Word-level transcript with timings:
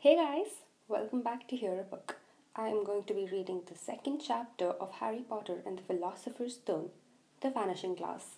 Hey 0.00 0.14
guys, 0.14 0.62
welcome 0.86 1.22
back 1.22 1.48
to 1.48 1.56
Hear 1.56 1.80
a 1.80 1.82
Book. 1.82 2.18
I 2.54 2.68
am 2.68 2.84
going 2.84 3.02
to 3.02 3.14
be 3.14 3.28
reading 3.32 3.62
the 3.66 3.74
second 3.74 4.22
chapter 4.24 4.66
of 4.66 4.92
Harry 4.92 5.24
Potter 5.28 5.56
and 5.66 5.76
the 5.76 5.82
Philosopher's 5.82 6.54
Stone, 6.54 6.90
The 7.40 7.50
Vanishing 7.50 7.96
Glass. 7.96 8.36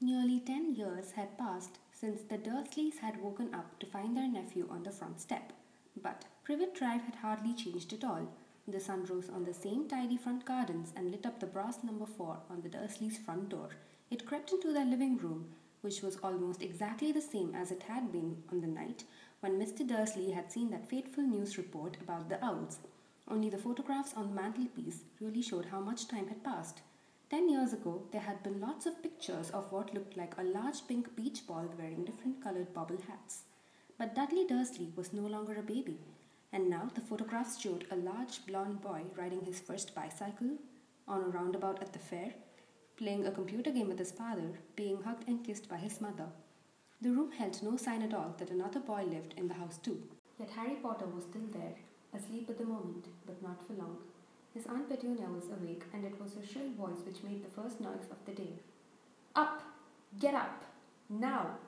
Nearly 0.00 0.40
ten 0.40 0.74
years 0.74 1.12
had 1.12 1.38
passed 1.38 1.78
since 1.92 2.22
the 2.22 2.36
Dursleys 2.36 2.98
had 2.98 3.22
woken 3.22 3.54
up 3.54 3.78
to 3.78 3.86
find 3.86 4.16
their 4.16 4.26
nephew 4.26 4.66
on 4.68 4.82
the 4.82 4.90
front 4.90 5.20
step. 5.20 5.52
But 6.02 6.24
Privet 6.42 6.74
Drive 6.74 7.02
had 7.02 7.14
hardly 7.14 7.54
changed 7.54 7.92
at 7.92 8.02
all. 8.02 8.26
The 8.66 8.80
sun 8.80 9.04
rose 9.04 9.30
on 9.30 9.44
the 9.44 9.54
same 9.54 9.86
tidy 9.86 10.16
front 10.16 10.44
gardens 10.44 10.92
and 10.96 11.12
lit 11.12 11.26
up 11.26 11.38
the 11.38 11.46
brass 11.46 11.84
number 11.84 12.06
four 12.06 12.38
on 12.50 12.60
the 12.60 12.68
Dursleys' 12.68 13.24
front 13.24 13.50
door. 13.50 13.68
It 14.10 14.26
crept 14.26 14.50
into 14.50 14.72
their 14.72 14.84
living 14.84 15.16
room, 15.16 15.50
which 15.82 16.02
was 16.02 16.18
almost 16.24 16.60
exactly 16.60 17.12
the 17.12 17.20
same 17.20 17.54
as 17.54 17.70
it 17.70 17.84
had 17.84 18.10
been 18.10 18.42
on 18.50 18.62
the 18.62 18.66
night 18.66 19.04
when 19.44 19.60
Mr. 19.60 19.86
Dursley 19.86 20.30
had 20.30 20.50
seen 20.50 20.70
that 20.70 20.88
fateful 20.88 21.22
news 21.22 21.58
report 21.58 21.98
about 22.00 22.30
the 22.30 22.42
owls. 22.42 22.78
Only 23.28 23.50
the 23.50 23.58
photographs 23.58 24.14
on 24.16 24.28
the 24.28 24.34
mantelpiece 24.40 25.00
really 25.20 25.42
showed 25.42 25.66
how 25.66 25.80
much 25.80 26.08
time 26.08 26.28
had 26.28 26.42
passed. 26.42 26.80
Ten 27.28 27.50
years 27.50 27.74
ago, 27.74 28.04
there 28.10 28.22
had 28.22 28.42
been 28.42 28.58
lots 28.58 28.86
of 28.86 29.02
pictures 29.02 29.50
of 29.50 29.70
what 29.70 29.92
looked 29.92 30.16
like 30.16 30.32
a 30.38 30.42
large 30.42 30.88
pink 30.88 31.14
beach 31.14 31.46
ball 31.46 31.70
wearing 31.76 32.06
different 32.06 32.42
colored 32.42 32.72
bobble 32.72 32.96
hats. 33.06 33.42
But 33.98 34.14
Dudley 34.14 34.46
Dursley 34.46 34.94
was 34.96 35.12
no 35.12 35.26
longer 35.26 35.56
a 35.58 35.62
baby, 35.62 35.98
and 36.50 36.70
now 36.70 36.88
the 36.94 37.02
photographs 37.02 37.60
showed 37.60 37.84
a 37.90 37.96
large 37.96 38.46
blond 38.46 38.80
boy 38.80 39.02
riding 39.14 39.44
his 39.44 39.60
first 39.60 39.94
bicycle 39.94 40.56
on 41.06 41.20
a 41.20 41.28
roundabout 41.28 41.82
at 41.82 41.92
the 41.92 41.98
fair, 41.98 42.32
playing 42.96 43.26
a 43.26 43.30
computer 43.30 43.70
game 43.70 43.88
with 43.88 43.98
his 43.98 44.12
father, 44.12 44.58
being 44.74 45.02
hugged 45.02 45.28
and 45.28 45.44
kissed 45.44 45.68
by 45.68 45.76
his 45.76 46.00
mother. 46.00 46.28
The 47.04 47.10
room 47.10 47.32
held 47.32 47.62
no 47.62 47.76
sign 47.76 48.00
at 48.00 48.14
all 48.14 48.34
that 48.38 48.50
another 48.50 48.80
boy 48.80 49.02
lived 49.04 49.34
in 49.36 49.46
the 49.46 49.52
house 49.52 49.76
too. 49.76 50.00
Yet 50.40 50.48
Harry 50.56 50.76
Potter 50.76 51.04
was 51.04 51.24
still 51.24 51.46
there, 51.52 51.74
asleep 52.14 52.48
at 52.48 52.56
the 52.56 52.64
moment, 52.64 53.08
but 53.26 53.42
not 53.42 53.60
for 53.66 53.74
long. 53.74 53.98
His 54.54 54.64
Aunt 54.64 54.88
Petunia 54.88 55.26
was 55.28 55.50
awake, 55.50 55.82
and 55.92 56.02
it 56.06 56.18
was 56.18 56.32
her 56.32 56.46
shrill 56.46 56.70
voice 56.70 57.04
which 57.04 57.22
made 57.22 57.44
the 57.44 57.60
first 57.60 57.78
noise 57.78 58.08
of 58.10 58.24
the 58.24 58.32
day. 58.32 58.54
Up! 59.36 59.60
Get 60.18 60.32
up! 60.32 60.64
Now! 61.10 61.58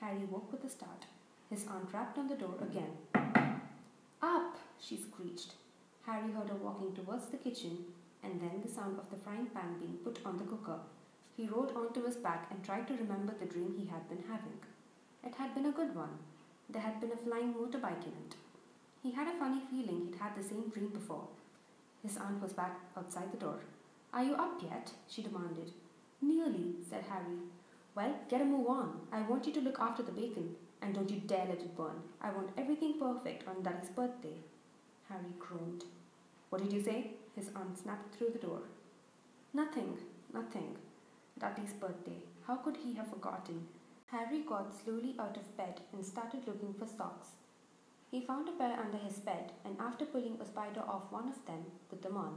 Harry 0.00 0.24
woke 0.28 0.50
with 0.50 0.64
a 0.64 0.68
start. 0.68 1.06
His 1.48 1.64
aunt 1.68 1.92
rapped 1.92 2.18
on 2.18 2.26
the 2.26 2.34
door 2.34 2.56
again. 2.60 2.90
Up! 4.20 4.58
she 4.80 4.96
screeched. 4.96 5.54
Harry 6.06 6.32
heard 6.32 6.48
her 6.48 6.56
walking 6.56 6.92
towards 6.92 7.26
the 7.26 7.36
kitchen, 7.36 7.84
and 8.24 8.40
then 8.40 8.60
the 8.60 8.68
sound 8.68 8.98
of 8.98 9.08
the 9.10 9.22
frying 9.22 9.46
pan 9.46 9.78
being 9.78 9.98
put 10.02 10.18
on 10.26 10.38
the 10.38 10.44
cooker. 10.44 10.80
He 11.36 11.46
rolled 11.46 11.70
onto 11.76 12.04
his 12.04 12.16
back 12.16 12.48
and 12.50 12.64
tried 12.64 12.88
to 12.88 12.94
remember 12.94 13.32
the 13.38 13.46
dream 13.46 13.74
he 13.78 13.86
had 13.86 14.08
been 14.08 14.24
having. 14.28 14.58
It 15.24 15.34
had 15.36 15.54
been 15.54 15.66
a 15.66 15.72
good 15.72 15.94
one. 15.94 16.18
There 16.68 16.82
had 16.82 17.00
been 17.00 17.12
a 17.12 17.16
flying 17.16 17.54
motorbike 17.54 18.04
in 18.04 18.14
it. 18.24 18.34
He 19.02 19.12
had 19.12 19.28
a 19.28 19.38
funny 19.38 19.60
feeling 19.70 20.06
he'd 20.06 20.20
had 20.20 20.36
the 20.36 20.42
same 20.42 20.68
dream 20.68 20.88
before. 20.88 21.28
His 22.02 22.16
aunt 22.16 22.42
was 22.42 22.52
back 22.52 22.80
outside 22.96 23.30
the 23.30 23.38
door. 23.38 23.60
Are 24.12 24.24
you 24.24 24.34
up 24.34 24.60
yet? 24.62 24.92
she 25.08 25.22
demanded. 25.22 25.72
Nearly, 26.20 26.74
said 26.88 27.04
Harry. 27.08 27.38
Well, 27.94 28.14
get 28.28 28.40
a 28.40 28.44
move 28.44 28.68
on. 28.68 29.00
I 29.12 29.22
want 29.22 29.46
you 29.46 29.52
to 29.54 29.60
look 29.60 29.78
after 29.78 30.02
the 30.02 30.12
bacon, 30.12 30.56
and 30.80 30.94
don't 30.94 31.10
you 31.10 31.20
dare 31.20 31.46
let 31.48 31.60
it 31.60 31.76
burn. 31.76 32.02
I 32.20 32.30
want 32.30 32.50
everything 32.56 32.98
perfect 32.98 33.46
on 33.46 33.62
Dudley's 33.62 33.90
birthday. 33.90 34.36
Harry 35.08 35.32
groaned. 35.38 35.84
What 36.50 36.62
did 36.62 36.72
you 36.72 36.82
say? 36.82 37.12
His 37.36 37.50
aunt 37.54 37.78
snapped 37.78 38.14
through 38.14 38.30
the 38.30 38.46
door. 38.46 38.62
Nothing, 39.54 39.98
nothing. 40.32 40.76
Dudley's 41.38 41.72
birthday. 41.72 42.22
How 42.46 42.56
could 42.56 42.76
he 42.76 42.94
have 42.94 43.08
forgotten? 43.08 43.66
Harry 44.12 44.40
got 44.46 44.74
slowly 44.74 45.14
out 45.18 45.38
of 45.38 45.56
bed 45.56 45.80
and 45.90 46.04
started 46.04 46.46
looking 46.46 46.74
for 46.74 46.86
socks. 46.86 47.28
He 48.10 48.20
found 48.20 48.46
a 48.46 48.52
pair 48.52 48.78
under 48.78 48.98
his 48.98 49.18
bed 49.18 49.52
and 49.64 49.74
after 49.80 50.04
pulling 50.04 50.38
a 50.38 50.44
spider 50.44 50.82
off 50.86 51.10
one 51.10 51.28
of 51.28 51.46
them, 51.46 51.64
put 51.88 52.02
them 52.02 52.18
on. 52.18 52.36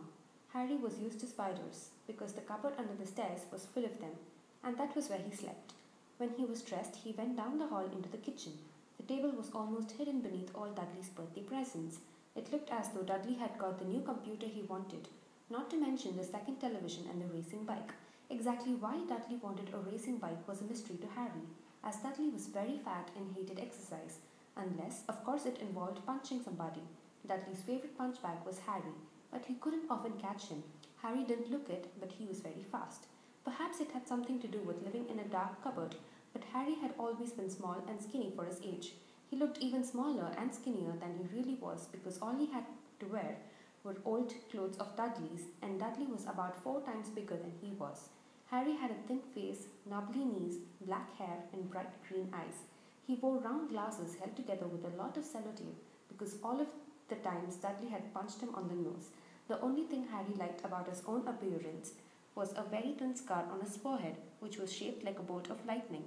Harry 0.53 0.77
was 0.77 0.99
used 0.99 1.19
to 1.19 1.27
spiders 1.27 1.89
because 2.07 2.31
the 2.31 2.39
cupboard 2.39 2.75
under 2.77 2.93
the 2.93 3.05
stairs 3.05 3.41
was 3.51 3.65
full 3.65 3.83
of 3.83 3.99
them 3.99 4.15
and 4.63 4.77
that 4.77 4.95
was 4.95 5.09
where 5.09 5.19
he 5.19 5.35
slept. 5.35 5.73
When 6.17 6.29
he 6.29 6.45
was 6.45 6.61
dressed, 6.61 6.95
he 7.03 7.11
went 7.11 7.35
down 7.35 7.59
the 7.59 7.67
hall 7.67 7.83
into 7.83 8.07
the 8.07 8.23
kitchen. 8.23 8.53
The 8.95 9.03
table 9.03 9.31
was 9.31 9.51
almost 9.53 9.91
hidden 9.91 10.21
beneath 10.21 10.55
all 10.55 10.69
Dudley's 10.69 11.09
birthday 11.09 11.41
presents. 11.41 11.97
It 12.37 12.53
looked 12.53 12.69
as 12.69 12.87
though 12.93 13.03
Dudley 13.03 13.33
had 13.33 13.59
got 13.59 13.79
the 13.79 13.85
new 13.85 13.99
computer 13.99 14.47
he 14.47 14.61
wanted, 14.61 15.09
not 15.49 15.69
to 15.71 15.77
mention 15.77 16.15
the 16.15 16.23
second 16.23 16.61
television 16.61 17.03
and 17.11 17.21
the 17.21 17.33
racing 17.35 17.65
bike. 17.65 17.91
Exactly 18.29 18.75
why 18.75 19.01
Dudley 19.09 19.35
wanted 19.41 19.73
a 19.73 19.91
racing 19.91 20.19
bike 20.19 20.47
was 20.47 20.61
a 20.61 20.63
mystery 20.63 20.95
to 21.01 21.07
Harry 21.19 21.43
as 21.85 21.97
Dudley 21.97 22.29
was 22.29 22.47
very 22.47 22.79
fat 22.83 23.11
and 23.15 23.35
hated 23.35 23.59
exercise, 23.59 24.17
unless, 24.57 25.03
of 25.07 25.23
course, 25.23 25.45
it 25.45 25.59
involved 25.61 26.05
punching 26.05 26.41
somebody. 26.43 26.81
Dudley's 27.27 27.61
favorite 27.61 27.97
punch 27.97 28.21
bag 28.21 28.37
was 28.45 28.59
Harry, 28.59 28.95
but 29.31 29.45
he 29.45 29.53
couldn't 29.55 29.89
often 29.89 30.13
catch 30.13 30.47
him. 30.47 30.63
Harry 31.01 31.23
didn't 31.23 31.51
look 31.51 31.69
it, 31.69 31.87
but 31.99 32.11
he 32.11 32.25
was 32.25 32.39
very 32.39 32.63
fast. 32.71 33.05
Perhaps 33.43 33.79
it 33.79 33.91
had 33.91 34.07
something 34.07 34.39
to 34.39 34.47
do 34.47 34.59
with 34.59 34.83
living 34.83 35.07
in 35.09 35.19
a 35.19 35.27
dark 35.27 35.63
cupboard, 35.63 35.95
but 36.33 36.43
Harry 36.51 36.75
had 36.81 36.93
always 36.97 37.31
been 37.31 37.49
small 37.49 37.83
and 37.87 38.01
skinny 38.01 38.33
for 38.35 38.45
his 38.45 38.59
age. 38.63 38.93
He 39.29 39.37
looked 39.37 39.59
even 39.59 39.83
smaller 39.83 40.31
and 40.37 40.53
skinnier 40.53 40.93
than 40.99 41.15
he 41.17 41.37
really 41.37 41.55
was 41.55 41.87
because 41.87 42.17
all 42.19 42.35
he 42.35 42.47
had 42.47 42.65
to 42.99 43.05
wear 43.05 43.37
were 43.83 43.97
old 44.03 44.33
clothes 44.49 44.77
of 44.77 44.95
Dudley's, 44.95 45.43
and 45.61 45.79
Dudley 45.79 46.07
was 46.07 46.25
about 46.25 46.61
four 46.63 46.81
times 46.81 47.09
bigger 47.09 47.37
than 47.37 47.53
he 47.61 47.71
was. 47.77 48.09
Harry 48.51 48.75
had 48.75 48.91
a 48.91 49.07
thin 49.07 49.21
face, 49.33 49.67
knobbly 49.89 50.23
knees, 50.23 50.57
black 50.81 51.15
hair, 51.17 51.39
and 51.51 51.69
bright 51.69 51.89
green 52.07 52.31
eyes. 52.33 52.63
He 53.07 53.15
wore 53.15 53.39
round 53.39 53.69
glasses 53.69 54.15
held 54.15 54.35
together 54.35 54.67
with 54.67 54.85
a 54.85 54.95
lot 54.97 55.17
of 55.17 55.23
sellotape 55.23 55.81
because 56.07 56.37
all 56.43 56.61
of 56.61 56.67
the 57.09 57.15
times 57.15 57.55
Dudley 57.55 57.89
had 57.89 58.13
punched 58.13 58.41
him 58.41 58.53
on 58.55 58.67
the 58.67 58.75
nose. 58.75 59.09
The 59.47 59.59
only 59.61 59.83
thing 59.83 60.07
Harry 60.11 60.33
liked 60.37 60.63
about 60.63 60.87
his 60.87 61.03
own 61.07 61.27
appearance 61.27 61.93
was 62.35 62.53
a 62.53 62.63
very 62.63 62.93
thin 62.93 63.15
scar 63.15 63.45
on 63.51 63.61
his 63.61 63.77
forehead, 63.77 64.17
which 64.39 64.57
was 64.57 64.73
shaped 64.73 65.03
like 65.03 65.19
a 65.19 65.23
bolt 65.23 65.49
of 65.49 65.65
lightning. 65.65 66.03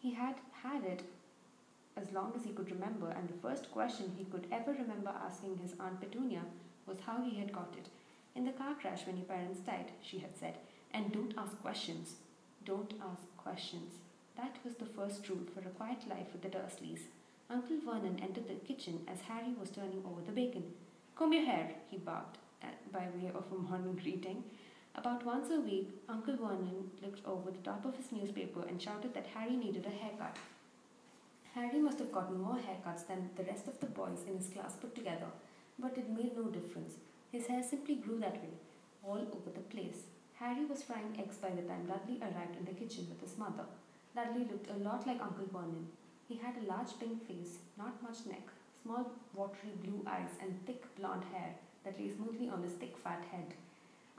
He 0.00 0.14
had 0.14 0.36
had 0.62 0.84
it 0.84 1.02
as 1.96 2.12
long 2.12 2.32
as 2.36 2.44
he 2.44 2.52
could 2.52 2.70
remember, 2.70 3.10
and 3.10 3.28
the 3.28 3.40
first 3.42 3.70
question 3.70 4.12
he 4.16 4.24
could 4.24 4.46
ever 4.52 4.72
remember 4.72 5.12
asking 5.24 5.58
his 5.58 5.74
Aunt 5.80 6.00
Petunia 6.00 6.42
was 6.86 6.98
how 7.00 7.22
he 7.22 7.38
had 7.38 7.52
got 7.52 7.74
it. 7.78 7.88
In 8.34 8.44
the 8.44 8.52
car 8.52 8.74
crash 8.74 9.06
when 9.06 9.16
your 9.16 9.26
parents 9.26 9.60
died, 9.60 9.92
she 10.02 10.18
had 10.18 10.36
said, 10.36 10.58
and 10.92 11.12
don't 11.12 11.34
ask 11.36 11.60
questions. 11.62 12.14
Don't 12.64 12.94
ask 13.10 13.22
questions. 13.36 13.94
That 14.36 14.56
was 14.64 14.74
the 14.74 14.86
first 14.86 15.28
rule 15.28 15.46
for 15.54 15.60
a 15.60 15.72
quiet 15.72 16.08
life 16.08 16.28
with 16.32 16.42
the 16.42 16.48
Dursleys. 16.48 17.00
Uncle 17.48 17.78
Vernon 17.84 18.18
entered 18.20 18.48
the 18.48 18.54
kitchen 18.54 19.00
as 19.06 19.20
Harry 19.22 19.54
was 19.58 19.70
turning 19.70 20.02
over 20.04 20.20
the 20.20 20.32
bacon. 20.32 20.64
Comb 21.14 21.32
your 21.32 21.44
hair, 21.44 21.70
he 21.88 21.96
barked, 21.96 22.38
uh, 22.62 22.66
by 22.92 23.06
way 23.14 23.30
of 23.34 23.44
a 23.52 23.54
morning 23.54 23.94
greeting. 24.02 24.42
About 24.94 25.24
once 25.24 25.50
a 25.50 25.60
week, 25.60 25.90
Uncle 26.08 26.36
Vernon 26.36 26.90
looked 27.02 27.24
over 27.26 27.50
the 27.50 27.58
top 27.58 27.84
of 27.84 27.96
his 27.96 28.10
newspaper 28.12 28.64
and 28.66 28.80
shouted 28.80 29.14
that 29.14 29.26
Harry 29.34 29.56
needed 29.56 29.86
a 29.86 29.90
haircut. 29.90 30.36
Harry 31.54 31.78
must 31.78 31.98
have 31.98 32.12
gotten 32.12 32.38
more 32.38 32.56
haircuts 32.56 33.06
than 33.06 33.30
the 33.36 33.44
rest 33.44 33.68
of 33.68 33.78
the 33.80 33.86
boys 33.86 34.24
in 34.28 34.36
his 34.36 34.48
class 34.48 34.74
put 34.74 34.94
together, 34.94 35.30
but 35.78 35.96
it 35.96 36.10
made 36.10 36.36
no 36.36 36.44
difference. 36.44 36.94
His 37.30 37.46
hair 37.46 37.62
simply 37.62 37.94
grew 37.94 38.18
that 38.20 38.42
way, 38.42 38.54
all 39.02 39.18
over 39.18 39.50
the 39.54 39.60
place. 39.74 40.02
Harry 40.38 40.66
was 40.66 40.82
frying 40.82 41.16
eggs 41.18 41.36
by 41.36 41.48
the 41.48 41.62
time 41.62 41.86
Dudley 41.86 42.20
arrived 42.20 42.56
in 42.58 42.66
the 42.66 42.78
kitchen 42.78 43.06
with 43.08 43.20
his 43.22 43.38
mother. 43.38 43.64
Dudley 44.14 44.44
looked 44.44 44.70
a 44.70 44.82
lot 44.84 45.06
like 45.06 45.22
Uncle 45.22 45.48
Vernon. 45.50 45.88
He 46.28 46.36
had 46.36 46.56
a 46.58 46.68
large 46.68 46.98
pink 47.00 47.26
face, 47.26 47.56
not 47.78 48.02
much 48.02 48.26
neck, 48.26 48.46
small 48.82 49.12
watery 49.34 49.72
blue 49.82 50.04
eyes, 50.06 50.36
and 50.42 50.54
thick 50.66 50.84
blonde 50.96 51.24
hair 51.32 51.54
that 51.84 51.98
lay 51.98 52.10
smoothly 52.10 52.50
on 52.50 52.62
his 52.62 52.74
thick 52.74 52.96
fat 53.02 53.24
head. 53.32 53.54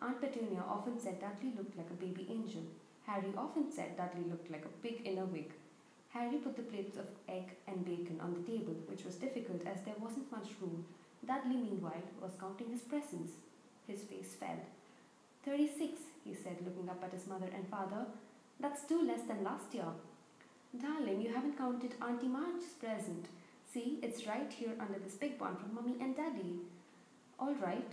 Aunt 0.01 0.19
Petunia 0.19 0.63
often 0.67 0.99
said 0.99 1.19
Dudley 1.19 1.53
looked 1.55 1.77
like 1.77 1.89
a 1.91 2.01
baby 2.01 2.27
angel. 2.31 2.63
Harry 3.05 3.33
often 3.37 3.71
said 3.71 3.95
Dudley 3.95 4.27
looked 4.27 4.49
like 4.49 4.65
a 4.65 4.77
pig 4.81 5.05
in 5.05 5.19
a 5.19 5.25
wig. 5.25 5.53
Harry 6.09 6.37
put 6.37 6.55
the 6.55 6.63
plates 6.63 6.97
of 6.97 7.05
egg 7.29 7.55
and 7.67 7.85
bacon 7.85 8.19
on 8.21 8.33
the 8.33 8.51
table, 8.51 8.73
which 8.87 9.05
was 9.05 9.15
difficult 9.15 9.61
as 9.67 9.81
there 9.81 9.99
wasn't 9.99 10.31
much 10.31 10.49
room. 10.59 10.83
Dudley, 11.27 11.57
meanwhile, 11.57 12.09
was 12.19 12.31
counting 12.39 12.71
his 12.71 12.81
presents. 12.81 13.33
His 13.87 14.01
face 14.01 14.35
fell. 14.39 14.59
Thirty-six, 15.47 16.01
he 16.25 16.33
said, 16.33 16.57
looking 16.65 16.89
up 16.89 17.01
at 17.01 17.13
his 17.13 17.25
mother 17.25 17.47
and 17.55 17.65
father. 17.69 18.05
That's 18.59 18.83
two 18.83 19.07
less 19.07 19.21
than 19.21 19.45
last 19.45 19.73
year. 19.73 19.85
Darling, 20.77 21.21
you 21.21 21.33
haven't 21.33 21.57
counted 21.57 21.93
Auntie 22.05 22.27
Marge's 22.27 22.73
present. 22.81 23.27
See, 23.73 23.97
it's 24.03 24.27
right 24.27 24.51
here 24.51 24.73
under 24.77 24.99
this 24.99 25.13
big 25.13 25.39
one 25.39 25.55
from 25.55 25.73
Mummy 25.73 25.95
and 26.01 26.17
Daddy. 26.17 26.59
All 27.39 27.55
right, 27.61 27.89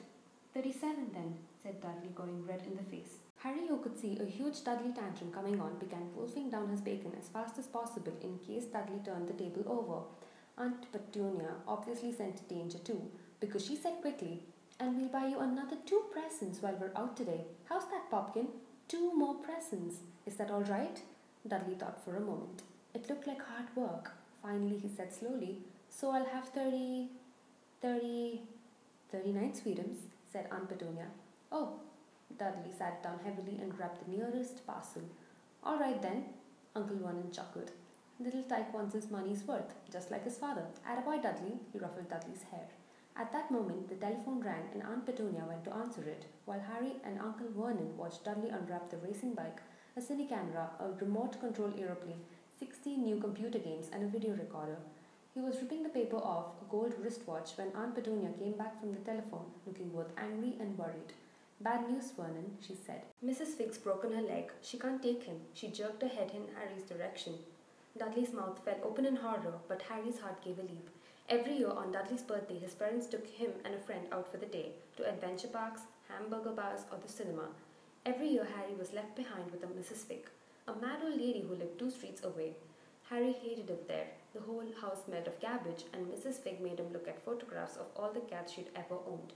thirty-seven 0.53 1.11
then, 1.15 1.37
said 1.63 1.81
Dudley, 1.81 2.11
going 2.17 2.45
red 2.45 2.63
in 2.67 2.77
the 2.77 2.83
face. 2.91 3.19
Harry, 3.37 3.69
who 3.69 3.79
could 3.79 3.97
see 4.01 4.19
a 4.21 4.25
huge 4.25 4.65
Dudley 4.65 4.93
tantrum 4.93 5.31
coming 5.31 5.61
on, 5.61 5.79
began 5.79 6.13
wolfing 6.17 6.51
down 6.51 6.71
his 6.71 6.81
bacon 6.81 7.13
as 7.21 7.29
fast 7.29 7.57
as 7.57 7.69
possible 7.69 8.15
in 8.21 8.37
case 8.39 8.65
Dudley 8.65 8.99
turned 9.05 9.29
the 9.29 9.33
table 9.33 9.63
over. 9.69 10.03
Aunt 10.59 10.91
Petunia 10.91 11.53
obviously 11.69 12.13
scented 12.13 12.49
danger 12.49 12.79
too, 12.79 13.01
because 13.39 13.65
she 13.65 13.77
said 13.77 14.01
quickly, 14.01 14.43
and 14.81 14.97
we'll 14.97 15.09
buy 15.09 15.27
you 15.27 15.41
another 15.41 15.77
two 15.87 16.03
presents 16.13 16.61
while 16.61 16.77
we're 16.81 16.93
out 16.97 17.17
today. 17.17 17.43
How's 17.69 17.87
that, 17.87 18.11
Popkin? 18.11 18.47
Two 18.89 19.15
more 19.15 19.35
presents. 19.37 19.97
Is 20.27 20.37
that 20.37 20.51
all 20.51 20.63
right? 20.63 21.01
Dudley 21.47 21.75
thought 21.75 22.05
for 22.05 22.17
a 22.17 22.21
moment. 22.21 22.63
It 22.95 23.09
looked 23.09 23.27
like 23.27 23.41
hard 23.43 23.69
work. 23.77 24.13
Finally, 24.43 24.79
he 24.79 24.89
said 24.89 25.13
slowly, 25.13 25.61
So 25.89 26.11
I'll 26.11 26.27
have 26.27 26.49
30, 26.49 27.09
30, 27.81 28.43
39 29.13 29.53
sweetums, 29.53 29.97
said 30.33 30.49
Aunt 30.51 30.69
Petunia. 30.69 31.07
Oh, 31.53 31.81
Dudley 32.39 32.73
sat 32.77 33.03
down 33.03 33.21
heavily 33.25 33.59
and 33.61 33.77
grabbed 33.77 34.05
the 34.05 34.11
nearest 34.17 34.67
parcel. 34.67 35.03
All 35.63 35.79
right 35.79 36.01
then, 36.03 36.25
Uncle 36.75 36.97
Vernon 36.97 37.31
chuckled. 37.33 37.71
Little 38.19 38.43
Tyke 38.43 38.73
wants 38.75 38.95
his 38.95 39.11
money's 39.11 39.45
worth, 39.45 39.75
just 39.91 40.11
like 40.11 40.25
his 40.25 40.37
father. 40.37 40.65
Attaboy, 40.89 41.23
Dudley, 41.23 41.59
he 41.73 41.79
ruffled 41.79 42.09
Dudley's 42.09 42.43
hair. 42.51 42.69
At 43.17 43.31
that 43.33 43.51
moment, 43.51 43.89
the 43.89 43.95
telephone 43.95 44.41
rang 44.41 44.65
and 44.73 44.83
Aunt 44.83 45.07
Petunia 45.07 45.45
went 45.47 45.63
to 45.65 45.75
answer 45.75 46.03
it, 46.03 46.27
while 46.47 46.59
Harry 46.59 46.95
and 47.05 47.21
Uncle 47.21 47.47
Vernon 47.57 47.97
watched 47.97 48.25
Dudley 48.25 48.49
unwrap 48.49 48.91
the 48.91 48.97
racing 48.97 49.35
bike, 49.35 49.61
a 49.97 50.01
cine 50.01 50.29
camera, 50.29 50.71
a 50.81 50.91
remote 51.01 51.39
control 51.39 51.73
aeroplane, 51.79 52.25
60 52.59 52.97
new 52.97 53.21
computer 53.21 53.61
games, 53.61 53.89
and 53.93 54.03
a 54.03 54.09
video 54.09 54.35
recorder. 54.35 54.79
He 55.33 55.41
was 55.41 55.61
ripping 55.63 55.85
the 55.85 55.91
paper 55.91 56.17
off 56.17 56.61
a 56.61 56.69
gold 56.69 56.95
wristwatch 56.99 57.53
when 57.57 57.71
Aunt 57.77 57.95
Petunia 57.95 58.31
came 58.37 58.55
back 58.55 58.81
from 58.81 58.93
the 58.93 59.01
telephone, 59.01 59.47
looking 59.65 59.91
both 59.91 60.11
angry 60.17 60.57
and 60.59 60.77
worried. 60.77 61.13
Bad 61.61 61.89
news, 61.89 62.11
Vernon, 62.17 62.59
she 62.61 62.75
said. 62.75 63.03
Mrs. 63.25 63.57
Figg's 63.57 63.79
broken 63.79 64.13
her 64.13 64.23
leg. 64.23 64.51
She 64.61 64.77
can't 64.77 65.01
take 65.01 65.23
him. 65.23 65.37
She 65.53 65.69
jerked 65.69 66.03
her 66.03 66.09
head 66.09 66.33
in 66.35 66.53
Harry's 66.57 66.83
direction. 66.83 67.35
Dudley's 67.97 68.33
mouth 68.33 68.61
fell 68.65 68.81
open 68.83 69.07
in 69.07 69.17
horror, 69.17 69.55
but 69.69 69.83
Harry's 69.83 70.19
heart 70.19 70.43
gave 70.45 70.59
a 70.59 70.63
leap. 70.63 70.91
Every 71.31 71.57
year 71.57 71.71
on 71.71 71.91
Dudley's 71.91 72.23
birthday, 72.23 72.59
his 72.59 72.75
parents 72.75 73.07
took 73.07 73.27
him 73.27 73.51
and 73.65 73.75
a 73.75 73.79
friend 73.79 74.07
out 74.13 74.31
for 74.31 74.37
the 74.37 74.45
day 74.45 74.73
to 74.99 75.09
adventure 75.09 75.49
parks, 75.49 75.81
hamburger 76.07 76.51
bars, 76.51 76.85
or 76.93 76.99
the 76.99 77.11
cinema. 77.11 77.49
Every 78.05 78.29
year, 78.29 78.47
Harry 78.57 78.75
was 78.75 78.93
left 78.93 79.17
behind 79.17 79.51
with 79.51 79.63
a 79.63 79.67
Mrs. 79.67 80.05
Figg, 80.05 80.29
a 80.69 80.75
mad 80.75 81.01
old 81.03 81.19
lady 81.19 81.41
who 81.41 81.55
lived 81.55 81.79
two 81.79 81.91
streets 81.91 82.23
away. 82.23 82.53
Harry 83.09 83.33
hated 83.33 83.71
it 83.71 83.89
there. 83.89 84.09
The 84.35 84.41
whole 84.41 84.67
house 84.83 85.05
smelled 85.07 85.27
of 85.27 85.41
cabbage, 85.41 85.85
and 85.95 86.07
Mrs. 86.07 86.43
Figg 86.43 86.61
made 86.61 86.79
him 86.79 86.93
look 86.93 87.09
at 87.09 87.25
photographs 87.25 87.79
of 87.79 87.87
all 87.97 88.13
the 88.13 88.21
cats 88.21 88.53
she'd 88.53 88.69
ever 88.77 88.97
owned. 89.09 89.33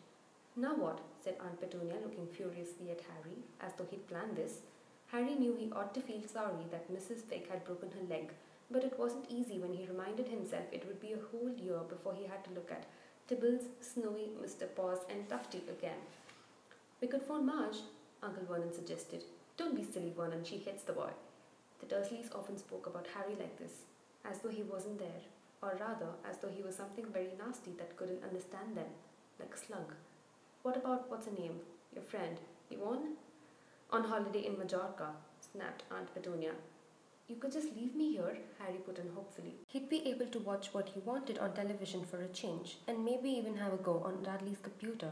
Now 0.56 0.76
what? 0.76 1.00
said 1.25 1.37
Aunt 1.41 1.58
Petunia, 1.58 1.94
looking 2.05 2.26
furiously 2.26 2.91
at 2.91 3.00
Harry, 3.00 3.38
as 3.62 3.73
though 3.79 3.87
he'd 3.91 4.06
planned 4.08 4.37
this. 4.37 4.58
Harry 5.06 5.34
knew 5.37 5.55
he 5.55 5.73
ought 5.73 5.94
to 5.94 6.02
feel 6.02 6.20
sorry 6.26 6.67
that 6.70 6.93
Mrs. 6.93 7.23
Figg 7.23 7.49
had 7.49 7.64
broken 7.64 7.91
her 7.93 8.06
leg, 8.14 8.31
but 8.70 8.85
it 8.85 8.99
wasn't 8.99 9.31
easy 9.31 9.59
when 9.59 9.73
he 9.73 9.87
reminded 9.87 10.29
himself 10.29 10.65
it 10.73 10.87
would 10.87 11.00
be 11.00 11.12
a 11.12 11.26
whole 11.31 11.50
year 11.56 11.81
before 11.88 12.15
he 12.15 12.26
had 12.26 12.44
to 12.44 12.50
look 12.53 12.70
at 12.70 12.87
Tibbles, 13.29 13.65
Snowy, 13.81 14.31
Mr. 14.43 14.67
Paws, 14.75 15.00
and 15.11 15.29
Tufty 15.29 15.62
again. 15.69 16.00
We 17.00 17.09
could 17.09 17.23
phone 17.23 17.47
Marge, 17.47 17.79
Uncle 18.23 18.44
Vernon 18.47 18.73
suggested. 18.73 19.23
Don't 19.56 19.76
be 19.76 19.85
silly, 19.85 20.12
Vernon, 20.17 20.44
she 20.44 20.59
hates 20.59 20.82
the 20.82 20.93
boy. 20.93 21.11
The 21.81 21.87
Dursleys 21.87 22.35
often 22.35 22.59
spoke 22.59 22.87
about 22.87 23.06
Harry 23.15 23.37
like 23.38 23.59
this, 23.59 23.82
as 24.25 24.38
though 24.38 24.49
he 24.49 24.62
wasn't 24.62 24.99
there, 24.99 25.23
or 25.62 25.79
rather, 25.81 26.09
as 26.29 26.38
though 26.38 26.49
he 26.49 26.62
was 26.62 26.75
something 26.75 27.06
very 27.12 27.31
nasty 27.38 27.73
that 27.79 27.97
couldn't 27.97 28.25
understand 28.25 28.76
them, 28.76 28.88
like 29.38 29.55
a 29.55 29.59
Slug. 29.59 29.94
What 30.62 30.76
about 30.76 31.11
what's 31.11 31.26
her 31.26 31.32
name? 31.32 31.61
Your 31.94 32.05
friend, 32.05 32.38
Yvonne? 32.70 33.15
On 33.91 34.05
holiday 34.05 34.47
in 34.47 34.59
Majorca, 34.59 35.12
snapped 35.41 35.85
Aunt 35.91 36.12
Petunia. 36.15 36.53
You 37.29 37.37
could 37.37 37.53
just 37.53 37.77
leave 37.77 37.95
me 37.95 38.13
here, 38.13 38.39
Harry 38.59 38.79
put 38.79 38.99
in 38.99 39.11
hopefully. 39.15 39.55
He'd 39.67 39.91
be 39.91 40.09
able 40.09 40.27
to 40.27 40.39
watch 40.39 40.73
what 40.73 40.89
he 40.89 41.01
wanted 41.01 41.39
on 41.39 41.53
television 41.53 42.03
for 42.03 42.23
a 42.23 42.29
change, 42.29 42.79
and 42.89 43.05
maybe 43.05 43.29
even 43.29 43.59
have 43.59 43.75
a 43.75 43.77
go 43.77 44.03
on 44.03 44.23
Dudley's 44.23 44.63
computer. 44.63 45.11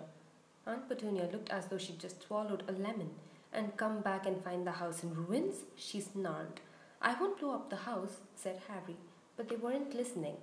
Aunt 0.66 0.88
Petunia 0.88 1.28
looked 1.30 1.50
as 1.50 1.66
though 1.66 1.76
she'd 1.76 1.98
just 1.98 2.22
swallowed 2.22 2.62
a 2.68 2.72
lemon. 2.72 3.10
And 3.52 3.76
come 3.76 4.00
back 4.00 4.26
and 4.26 4.42
find 4.42 4.66
the 4.66 4.72
house 4.72 5.02
in 5.02 5.14
ruins? 5.14 5.64
She 5.76 6.00
snarled. 6.00 6.60
I 7.02 7.14
won't 7.20 7.38
blow 7.38 7.54
up 7.54 7.68
the 7.68 7.76
house, 7.76 8.20
said 8.34 8.62
Harry, 8.66 8.96
but 9.36 9.50
they 9.50 9.56
weren't 9.56 9.94
listening. 9.94 10.36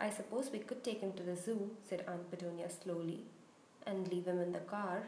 I 0.00 0.10
suppose 0.10 0.50
we 0.52 0.58
could 0.58 0.82
take 0.82 1.00
him 1.00 1.12
to 1.12 1.22
the 1.22 1.36
zoo, 1.36 1.70
said 1.88 2.04
Aunt 2.08 2.28
Petunia 2.30 2.68
slowly, 2.70 3.20
and 3.86 4.08
leave 4.08 4.26
him 4.26 4.40
in 4.40 4.52
the 4.52 4.58
car. 4.58 5.04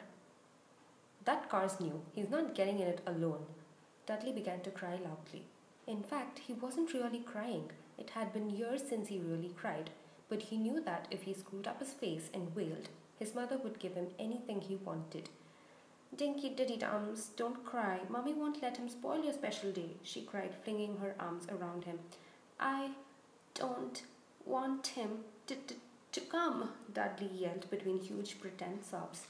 That 1.24 1.50
car's 1.50 1.80
new. 1.80 2.00
He's 2.12 2.30
not 2.30 2.54
getting 2.54 2.78
in 2.78 2.86
it 2.86 3.00
alone. 3.06 3.44
Dudley 4.06 4.32
began 4.32 4.60
to 4.60 4.70
cry 4.70 4.92
loudly. 4.92 5.46
In 5.86 6.02
fact, 6.02 6.40
he 6.40 6.52
wasn't 6.52 6.94
really 6.94 7.20
crying. 7.20 7.70
It 7.98 8.10
had 8.10 8.32
been 8.32 8.50
years 8.50 8.82
since 8.88 9.08
he 9.08 9.18
really 9.18 9.52
cried, 9.56 9.90
but 10.28 10.42
he 10.42 10.56
knew 10.56 10.80
that 10.80 11.06
if 11.10 11.22
he 11.22 11.34
screwed 11.34 11.66
up 11.66 11.80
his 11.80 11.92
face 11.92 12.30
and 12.32 12.54
wailed, 12.54 12.88
his 13.18 13.34
mother 13.34 13.58
would 13.58 13.78
give 13.78 13.94
him 13.94 14.08
anything 14.18 14.60
he 14.60 14.76
wanted. 14.76 15.28
Dinky 16.14 16.50
Diddy 16.50 16.76
Dums, 16.76 17.30
don't 17.36 17.64
cry. 17.64 18.00
Mummy 18.08 18.34
won't 18.34 18.62
let 18.62 18.76
him 18.76 18.88
spoil 18.88 19.24
your 19.24 19.32
special 19.32 19.72
day, 19.72 19.90
she 20.02 20.22
cried, 20.22 20.54
flinging 20.62 20.98
her 20.98 21.14
arms 21.18 21.46
around 21.48 21.84
him. 21.84 21.98
I 22.60 22.90
don't 23.54 24.02
want 24.44 24.88
him 24.88 25.24
to, 25.46 25.54
to, 25.54 25.74
to 26.12 26.20
come, 26.20 26.70
Dudley 26.92 27.30
yelled 27.32 27.70
between 27.70 27.98
huge 27.98 28.40
pretend 28.40 28.84
sobs. 28.84 29.22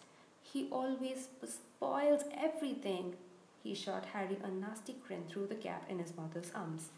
He 0.42 0.68
always 0.70 1.28
spoils 1.44 2.24
everything. 2.36 3.14
He 3.62 3.74
shot 3.74 4.06
Harry 4.12 4.38
a 4.42 4.50
nasty 4.50 4.96
grin 5.06 5.24
through 5.28 5.46
the 5.46 5.54
gap 5.54 5.88
in 5.88 5.98
his 5.98 6.16
mother's 6.16 6.50
arms. 6.54 6.88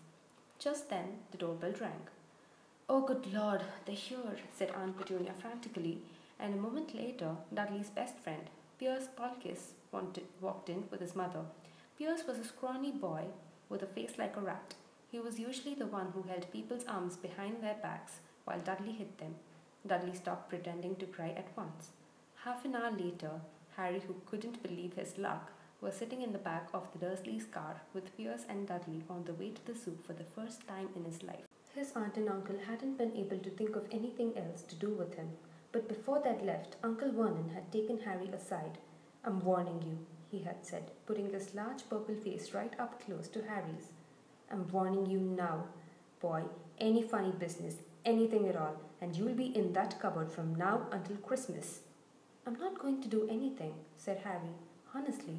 Just 0.58 0.88
then, 0.88 1.18
the 1.30 1.36
doorbell 1.36 1.74
rang. 1.80 2.08
Oh, 2.88 3.02
good 3.02 3.32
Lord, 3.32 3.62
they're 3.84 3.94
here, 3.94 4.36
said 4.56 4.70
Aunt 4.70 4.96
Petunia 4.96 5.32
frantically, 5.40 5.98
and 6.38 6.54
a 6.54 6.56
moment 6.58 6.94
later, 6.94 7.36
Dudley's 7.52 7.90
best 7.90 8.18
friend, 8.18 8.50
Pierce 8.78 9.08
Polkiss, 9.16 9.72
walked 10.40 10.68
in 10.68 10.84
with 10.90 11.00
his 11.00 11.14
mother. 11.14 11.42
Pierce 11.98 12.26
was 12.26 12.38
a 12.38 12.44
scrawny 12.44 12.90
boy 12.90 13.24
with 13.68 13.82
a 13.82 13.86
face 13.86 14.18
like 14.18 14.36
a 14.36 14.40
rat. 14.40 14.74
He 15.10 15.20
was 15.20 15.38
usually 15.38 15.74
the 15.74 15.86
one 15.86 16.08
who 16.12 16.22
held 16.22 16.50
people's 16.52 16.84
arms 16.86 17.16
behind 17.16 17.62
their 17.62 17.76
backs 17.80 18.20
while 18.44 18.60
Dudley 18.60 18.92
hit 18.92 19.18
them. 19.18 19.36
Dudley 19.86 20.14
stopped 20.14 20.48
pretending 20.48 20.96
to 20.96 21.06
cry 21.06 21.34
at 21.36 21.56
once. 21.56 21.90
Half 22.44 22.64
an 22.64 22.74
hour 22.74 22.90
later, 22.90 23.40
Harry, 23.76 24.00
who 24.06 24.16
couldn't 24.26 24.62
believe 24.62 24.94
his 24.94 25.16
luck, 25.18 25.52
was 25.84 25.94
sitting 25.94 26.22
in 26.22 26.32
the 26.32 26.38
back 26.38 26.68
of 26.72 26.88
the 26.92 27.06
Dursleys' 27.06 27.50
car 27.50 27.82
with 27.92 28.16
Pierce 28.16 28.46
and 28.48 28.66
Dudley 28.66 29.02
on 29.10 29.24
the 29.24 29.34
way 29.34 29.50
to 29.50 29.66
the 29.66 29.78
zoo 29.78 29.98
for 30.06 30.14
the 30.14 30.24
first 30.24 30.66
time 30.66 30.88
in 30.96 31.04
his 31.04 31.22
life. 31.22 31.44
His 31.74 31.92
aunt 31.94 32.16
and 32.16 32.30
uncle 32.30 32.56
hadn't 32.66 32.96
been 32.96 33.14
able 33.14 33.36
to 33.38 33.50
think 33.50 33.76
of 33.76 33.86
anything 33.92 34.32
else 34.34 34.62
to 34.62 34.76
do 34.76 34.88
with 34.88 35.16
him, 35.16 35.28
but 35.72 35.86
before 35.86 36.22
they'd 36.24 36.46
left, 36.46 36.76
Uncle 36.82 37.12
Vernon 37.12 37.50
had 37.52 37.70
taken 37.70 37.98
Harry 37.98 38.28
aside. 38.28 38.78
I'm 39.24 39.44
warning 39.44 39.82
you, 39.82 39.98
he 40.30 40.42
had 40.44 40.64
said, 40.64 40.90
putting 41.04 41.30
his 41.30 41.54
large 41.54 41.86
purple 41.90 42.14
face 42.14 42.54
right 42.54 42.72
up 42.80 43.04
close 43.04 43.28
to 43.28 43.42
Harry's. 43.42 43.92
I'm 44.50 44.66
warning 44.68 45.04
you 45.04 45.20
now, 45.20 45.64
boy. 46.18 46.44
Any 46.78 47.02
funny 47.02 47.32
business, 47.32 47.76
anything 48.06 48.48
at 48.48 48.56
all, 48.56 48.80
and 49.02 49.14
you'll 49.14 49.34
be 49.34 49.54
in 49.54 49.74
that 49.74 50.00
cupboard 50.00 50.32
from 50.32 50.54
now 50.54 50.86
until 50.92 51.16
Christmas. 51.16 51.80
I'm 52.46 52.58
not 52.58 52.78
going 52.78 53.02
to 53.02 53.08
do 53.08 53.28
anything, 53.30 53.74
said 53.98 54.22
Harry, 54.24 54.54
honestly. 54.94 55.36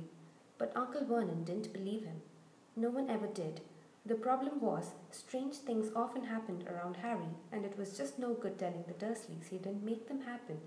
But 0.58 0.76
Uncle 0.76 1.06
Vernon 1.06 1.44
didn't 1.44 1.74
believe 1.74 2.06
him. 2.06 2.22
No 2.76 2.90
one 2.90 3.10
ever 3.10 3.28
did. 3.28 3.62
The 4.06 4.16
problem 4.16 4.62
was, 4.62 4.92
strange 5.12 5.56
things 5.56 5.92
often 5.96 6.26
happened 6.26 6.66
around 6.68 6.98
Harry, 6.98 7.34
and 7.52 7.66
it 7.66 7.78
was 7.78 7.98
just 7.98 8.20
no 8.20 8.34
good 8.34 8.60
telling 8.60 8.84
the 8.88 8.94
Dursleys 8.94 9.48
he 9.50 9.58
didn't 9.58 9.84
make 9.84 10.08
them 10.08 10.22
happen. 10.22 10.60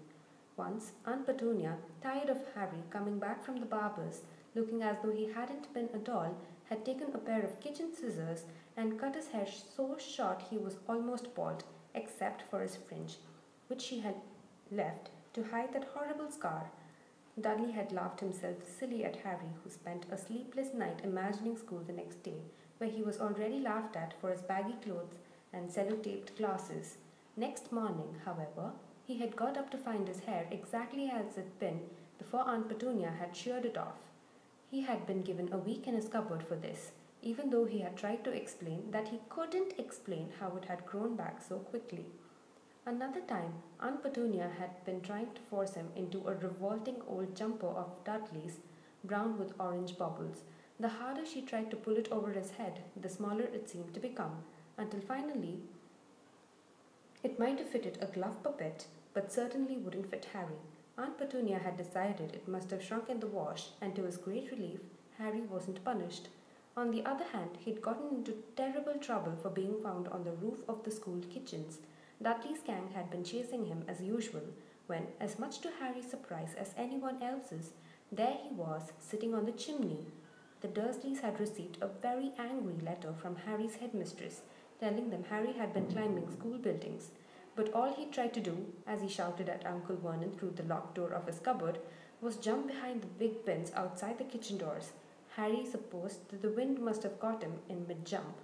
Once, 0.57 0.93
Aunt 1.07 1.25
Petunia, 1.25 1.77
tired 2.03 2.29
of 2.29 2.45
Harry 2.55 2.83
coming 2.91 3.19
back 3.19 3.45
from 3.45 3.61
the 3.61 3.67
barber's, 3.67 4.23
looking 4.55 4.83
as 4.83 4.97
though 5.03 5.13
he 5.13 5.33
hadn't 5.33 5.73
been 5.73 5.89
a 5.95 5.99
doll, 5.99 6.35
had 6.65 6.85
taken 6.85 7.15
a 7.15 7.19
pair 7.19 7.43
of 7.43 7.61
kitchen 7.61 7.95
scissors 7.95 8.45
and 8.77 8.99
cut 8.99 9.15
his 9.15 9.29
hair 9.29 9.47
so 9.47 9.97
short 9.97 10.43
he 10.51 10.59
was 10.59 10.79
almost 10.89 11.35
bald, 11.35 11.63
except 11.95 12.43
for 12.43 12.61
his 12.61 12.77
fringe, 12.77 13.19
which 13.69 13.83
she 13.83 14.01
had 14.01 14.17
left 14.73 15.11
to 15.33 15.45
hide 15.45 15.73
that 15.73 15.89
horrible 15.95 16.31
scar 16.31 16.71
Dudley 17.41 17.73
had 17.73 17.93
laughed 17.93 18.21
himself 18.21 18.57
silly 18.67 19.05
at 19.05 19.17
Harry, 19.17 19.53
who 19.63 19.71
spent 19.71 20.07
a 20.11 20.19
sleepless 20.19 20.75
night 20.75 21.01
imagining 21.05 21.57
school 21.57 21.81
the 21.87 21.93
next 21.93 22.23
day, 22.23 22.43
where 22.79 22.91
he 22.91 23.03
was 23.03 23.21
already 23.21 23.61
laughed 23.61 23.97
at 23.97 24.15
for 24.21 24.31
his 24.31 24.43
baggy 24.43 24.75
clothes 24.83 25.19
and 25.53 25.71
sellotaped 25.71 26.37
glasses. 26.37 26.97
Next 27.37 27.71
morning, 27.71 28.17
however, 28.25 28.73
he 29.07 29.19
had 29.19 29.37
got 29.37 29.57
up 29.57 29.71
to 29.71 29.79
find 29.79 30.09
his 30.09 30.21
hair 30.21 30.47
exactly 30.51 31.09
as 31.09 31.27
it 31.27 31.35
had 31.37 31.59
been 31.59 31.81
before 32.19 32.49
Aunt 32.49 32.69
Petunia 32.69 33.11
had 33.11 33.37
sheared 33.37 33.65
it 33.65 33.79
off. 33.79 33.99
He 34.71 34.83
had 34.83 35.07
been 35.07 35.23
given 35.23 35.53
a 35.53 35.59
week 35.59 35.87
in 35.87 35.95
his 35.95 36.09
cupboard 36.09 36.43
for 36.43 36.57
this, 36.57 36.93
even 37.23 37.51
though 37.51 37.65
he 37.65 37.79
had 37.79 37.97
tried 37.97 38.25
to 38.25 38.33
explain 38.33 38.91
that 38.91 39.09
he 39.09 39.21
couldn't 39.29 39.79
explain 39.79 40.31
how 40.41 40.57
it 40.57 40.65
had 40.65 40.85
grown 40.85 41.17
back 41.17 41.41
so 41.41 41.59
quickly. 41.59 42.07
Another 42.89 43.21
time, 43.21 43.53
Aunt 43.81 44.03
Petunia 44.03 44.51
had 44.59 44.83
been 44.87 45.03
trying 45.03 45.31
to 45.35 45.43
force 45.43 45.75
him 45.75 45.91
into 45.95 46.27
a 46.27 46.35
revolting 46.35 47.03
old 47.07 47.37
jumper 47.37 47.67
of 47.67 48.03
Dudley's, 48.03 48.61
brown 49.05 49.39
with 49.39 49.53
orange 49.61 49.99
bubbles. 49.99 50.41
The 50.81 50.89
harder 50.89 51.27
she 51.27 51.43
tried 51.43 51.71
to 51.71 51.77
pull 51.77 51.99
it 51.99 52.11
over 52.11 52.33
his 52.33 52.53
head, 52.53 52.81
the 52.97 53.11
smaller 53.11 53.43
it 53.43 53.69
seemed 53.69 53.93
to 53.93 54.01
become, 54.01 54.43
until 54.79 55.01
finally 55.01 55.61
it 57.23 57.39
might 57.39 57.59
have 57.59 57.69
fitted 57.69 57.99
a 58.01 58.07
glove 58.07 58.43
puppet, 58.43 58.87
but 59.13 59.31
certainly 59.31 59.77
wouldn't 59.77 60.11
fit 60.11 60.25
Harry. 60.33 60.59
Aunt 60.97 61.19
Petunia 61.19 61.59
had 61.59 61.77
decided 61.77 62.33
it 62.33 62.49
must 62.49 62.71
have 62.71 62.83
shrunk 62.83 63.11
in 63.11 63.21
the 63.21 63.27
wash, 63.27 63.69
and 63.83 63.95
to 63.97 64.05
his 64.05 64.17
great 64.17 64.51
relief, 64.51 64.81
Harry 65.19 65.43
wasn't 65.43 65.85
punished. 65.85 66.29
On 66.75 66.91
the 66.91 67.05
other 67.05 67.25
hand, 67.25 67.51
he'd 67.59 67.83
gotten 67.83 68.17
into 68.17 68.43
terrible 68.57 68.95
trouble 68.95 69.37
for 69.43 69.51
being 69.51 69.83
found 69.83 70.09
on 70.09 70.25
the 70.25 70.33
roof 70.33 70.61
of 70.67 70.85
the 70.85 70.91
school 70.91 71.21
kitchens 71.31 71.81
Dudley's 72.23 72.61
gang 72.61 72.91
had 72.95 73.11
been 73.11 73.25
chasing 73.25 73.67
him 73.67 73.85
as 73.87 74.01
usual 74.01 74.43
when, 74.87 75.07
as 75.21 75.39
much 75.39 75.61
to 75.61 75.71
Harry's 75.79 76.11
surprise 76.11 76.55
as 76.59 76.75
anyone 76.77 77.23
else's, 77.23 77.73
there 78.11 78.37
he 78.43 78.55
was 78.55 78.93
sitting 78.99 79.35
on 79.35 79.45
the 79.45 79.53
chimney. 79.53 80.07
The 80.61 80.69
Dursleys 80.69 81.21
had 81.21 81.39
received 81.39 81.79
a 81.81 81.89
very 81.89 82.33
angry 82.39 82.81
letter 82.85 83.13
from 83.13 83.37
Harry's 83.37 83.77
headmistress 83.77 84.43
telling 84.81 85.11
them 85.11 85.25
Harry 85.29 85.53
had 85.53 85.73
been 85.73 85.91
climbing 85.91 86.31
school 86.31 86.59
buildings. 86.59 87.11
But 87.57 87.73
all 87.73 87.93
he 87.93 88.07
tried 88.07 88.35
to 88.35 88.41
do, 88.41 88.67
as 88.87 89.03
he 89.03 89.09
shouted 89.09 89.49
at 89.49 89.67
Uncle 89.67 89.97
Vernon 89.97 90.33
through 90.33 90.53
the 90.53 90.63
locked 90.63 90.95
door 90.95 91.13
of 91.13 91.27
his 91.27 91.41
cupboard, 91.41 91.79
was 92.21 92.37
jump 92.37 92.69
behind 92.69 93.03
the 93.03 93.07
big 93.07 93.45
bins 93.45 93.73
outside 93.75 94.19
the 94.19 94.25
kitchen 94.25 94.59
doors. 94.59 94.93
Harry 95.37 95.67
supposed 95.67 96.29
that 96.31 96.43
the 96.43 96.51
wind 96.51 96.79
must 96.81 97.03
have 97.03 97.19
caught 97.21 97.43
him 97.43 97.55
in 97.69 97.87
mid 97.87 98.05
jump. 98.05 98.37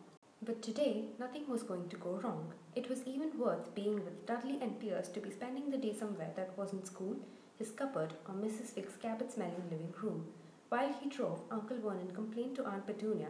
But 0.47 0.61
today, 0.61 1.05
nothing 1.19 1.49
was 1.49 1.63
going 1.63 1.89
to 1.89 1.97
go 1.97 2.21
wrong. 2.23 2.53
It 2.77 2.91
was 2.91 3.07
even 3.07 3.39
worth 3.39 3.75
being 3.75 4.05
with 4.05 4.27
Dudley 4.27 4.59
and 4.61 4.79
Pierce 4.79 5.09
to 5.09 5.21
be 5.21 5.31
spending 5.31 5.71
the 5.71 5.79
day 5.79 5.95
somewhere 5.99 6.33
that 6.37 6.59
wasn't 6.59 6.87
school, 6.87 7.17
his 7.59 7.71
cupboard, 7.71 8.13
or 8.29 8.35
Mrs. 8.35 8.67
Figg's 8.67 8.99
cabin 9.01 9.31
smelling 9.31 9.71
living 9.71 9.95
room. 10.03 10.27
While 10.69 10.93
he 11.01 11.09
drove, 11.09 11.41
Uncle 11.51 11.79
Vernon 11.79 12.11
complained 12.15 12.57
to 12.57 12.67
Aunt 12.67 12.87
Petunia. 12.87 13.29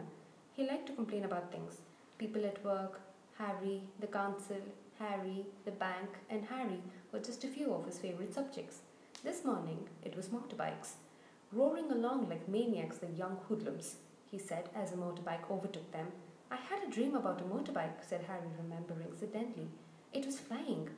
He 0.51 0.67
liked 0.67 0.87
to 0.87 0.93
complain 0.93 1.23
about 1.23 1.53
things 1.53 1.77
people 2.17 2.43
at 2.45 2.61
work, 2.65 2.99
Harry, 3.37 3.83
the 4.01 4.07
council, 4.07 4.61
Harry, 4.99 5.45
the 5.63 5.71
bank, 5.71 6.09
and 6.29 6.43
Harry 6.43 6.81
were 7.13 7.19
just 7.19 7.45
a 7.45 7.47
few 7.47 7.73
of 7.73 7.85
his 7.85 7.97
favorite 7.97 8.33
subjects. 8.33 8.79
This 9.23 9.45
morning, 9.45 9.87
it 10.03 10.17
was 10.17 10.27
motorbikes. 10.27 10.95
Roaring 11.53 11.91
along 11.91 12.27
like 12.27 12.49
maniacs, 12.49 12.97
the 12.97 13.07
young 13.07 13.37
hoodlums, 13.47 13.95
he 14.29 14.37
said 14.37 14.67
as 14.75 14.91
a 14.91 14.97
motorbike 14.97 15.49
overtook 15.49 15.89
them 15.93 16.07
I 16.51 16.57
had 16.57 16.83
a 16.83 16.91
dream 16.91 17.15
about 17.15 17.41
a 17.41 17.43
motorbike, 17.43 18.03
said 18.03 18.23
Harry, 18.23 18.49
remembering 18.61 19.07
incidentally. 19.09 19.67
It 20.13 20.25
was 20.25 20.39
flying. 20.39 20.89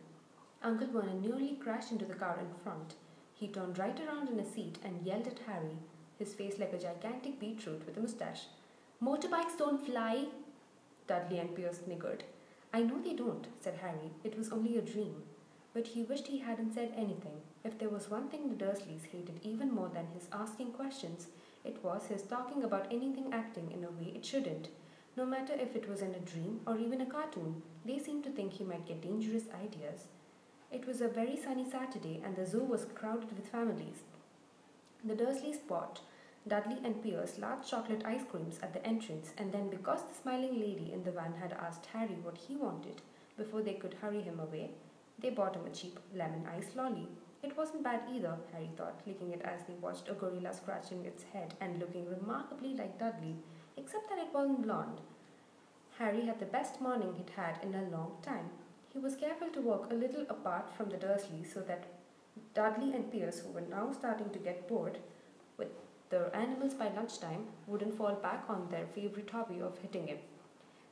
Uncle 0.61 0.87
Vernon 0.87 1.21
nearly 1.21 1.55
crashed 1.55 1.91
into 1.91 2.05
the 2.05 2.15
car 2.15 2.37
in 2.39 2.53
front. 2.63 2.95
He 3.33 3.47
turned 3.47 3.77
right 3.77 3.99
around 3.99 4.29
in 4.29 4.39
his 4.39 4.51
seat 4.53 4.79
and 4.83 5.05
yelled 5.05 5.27
at 5.27 5.39
Harry, 5.47 5.77
his 6.17 6.33
face 6.33 6.59
like 6.59 6.73
a 6.73 6.79
gigantic 6.79 7.39
beetroot 7.39 7.85
with 7.85 7.97
a 7.97 8.01
moustache. 8.01 8.47
Motorbikes 9.01 9.57
don't 9.57 9.85
fly! 9.85 10.25
Dudley 11.07 11.39
and 11.39 11.55
Pierce 11.55 11.79
sniggered. 11.85 12.23
I 12.73 12.81
know 12.81 12.99
they 13.01 13.13
don't, 13.13 13.47
said 13.59 13.75
Harry. 13.75 14.11
It 14.23 14.37
was 14.37 14.51
only 14.51 14.77
a 14.77 14.81
dream. 14.81 15.23
But 15.73 15.87
he 15.87 16.03
wished 16.03 16.27
he 16.27 16.39
hadn't 16.39 16.73
said 16.73 16.93
anything. 16.97 17.41
If 17.63 17.77
there 17.77 17.89
was 17.89 18.09
one 18.09 18.27
thing 18.27 18.49
the 18.49 18.55
Dursleys 18.55 19.05
hated 19.05 19.39
even 19.43 19.71
more 19.71 19.89
than 19.89 20.07
his 20.07 20.27
asking 20.31 20.71
questions, 20.71 21.27
it 21.63 21.83
was 21.83 22.07
his 22.07 22.23
talking 22.23 22.63
about 22.63 22.91
anything 22.91 23.31
acting 23.31 23.71
in 23.71 23.83
a 23.83 23.91
way 23.91 24.13
it 24.15 24.25
shouldn't. 24.25 24.69
No 25.17 25.25
matter 25.25 25.53
if 25.53 25.75
it 25.75 25.89
was 25.89 26.03
in 26.03 26.13
a 26.13 26.19
dream 26.19 26.59
or 26.67 26.77
even 26.77 27.01
a 27.01 27.05
cartoon, 27.07 27.63
they 27.83 27.97
seemed 27.97 28.23
to 28.25 28.29
think 28.29 28.53
he 28.53 28.63
might 28.63 28.85
get 28.85 29.01
dangerous 29.01 29.45
ideas. 29.63 30.05
It 30.71 30.85
was 30.85 31.01
a 31.01 31.07
very 31.07 31.35
sunny 31.35 31.67
Saturday 31.67 32.21
and 32.23 32.35
the 32.35 32.45
zoo 32.45 32.63
was 32.63 32.85
crowded 32.93 33.35
with 33.35 33.47
families. 33.47 34.03
The 35.03 35.15
Dursleys 35.15 35.57
bought 35.67 36.01
Dudley 36.47 36.77
and 36.83 37.01
Pierce 37.01 37.39
large 37.39 37.67
chocolate 37.67 38.03
ice 38.05 38.21
creams 38.29 38.59
at 38.61 38.73
the 38.73 38.85
entrance, 38.85 39.33
and 39.39 39.51
then 39.51 39.69
because 39.69 40.03
the 40.03 40.21
smiling 40.21 40.59
lady 40.59 40.91
in 40.93 41.03
the 41.03 41.11
van 41.11 41.33
had 41.33 41.53
asked 41.53 41.87
Harry 41.87 42.19
what 42.21 42.37
he 42.37 42.55
wanted 42.55 43.01
before 43.37 43.63
they 43.63 43.73
could 43.73 43.95
hurry 43.95 44.21
him 44.21 44.39
away, 44.39 44.69
they 45.17 45.31
bought 45.31 45.55
him 45.55 45.65
a 45.65 45.71
cheap 45.71 45.99
lemon 46.13 46.47
ice 46.55 46.75
lolly. 46.75 47.07
It 47.41 47.57
wasn't 47.57 47.83
bad 47.83 48.01
either, 48.13 48.37
Harry 48.53 48.69
thought, 48.77 49.01
licking 49.07 49.31
it 49.31 49.41
as 49.41 49.61
they 49.63 49.73
watched 49.81 50.09
a 50.09 50.13
gorilla 50.13 50.53
scratching 50.53 51.05
its 51.05 51.23
head 51.23 51.55
and 51.59 51.79
looking 51.79 52.07
remarkably 52.07 52.75
like 52.75 52.99
Dudley 52.99 53.35
except 53.77 54.09
that 54.09 54.19
it 54.19 54.33
wasn't 54.33 54.63
blonde. 54.63 54.99
Harry 55.97 56.25
had 56.25 56.39
the 56.39 56.45
best 56.45 56.81
morning 56.81 57.13
he'd 57.15 57.33
had 57.35 57.59
in 57.63 57.73
a 57.73 57.89
long 57.95 58.17
time. 58.21 58.49
He 58.91 58.99
was 58.99 59.15
careful 59.15 59.49
to 59.49 59.61
walk 59.61 59.91
a 59.91 59.95
little 59.95 60.25
apart 60.29 60.75
from 60.75 60.89
the 60.89 60.97
Dursleys 60.97 61.53
so 61.53 61.61
that 61.61 61.85
Dudley 62.53 62.93
and 62.93 63.11
Pierce, 63.11 63.39
who 63.39 63.51
were 63.51 63.61
now 63.61 63.91
starting 63.91 64.29
to 64.31 64.39
get 64.39 64.67
bored 64.67 64.99
with 65.57 65.69
their 66.09 66.35
animals 66.35 66.73
by 66.73 66.89
lunchtime, 66.89 67.45
wouldn't 67.67 67.97
fall 67.97 68.15
back 68.15 68.45
on 68.49 68.67
their 68.69 68.85
favorite 68.87 69.29
hobby 69.29 69.61
of 69.61 69.77
hitting 69.79 70.07
him. 70.07 70.17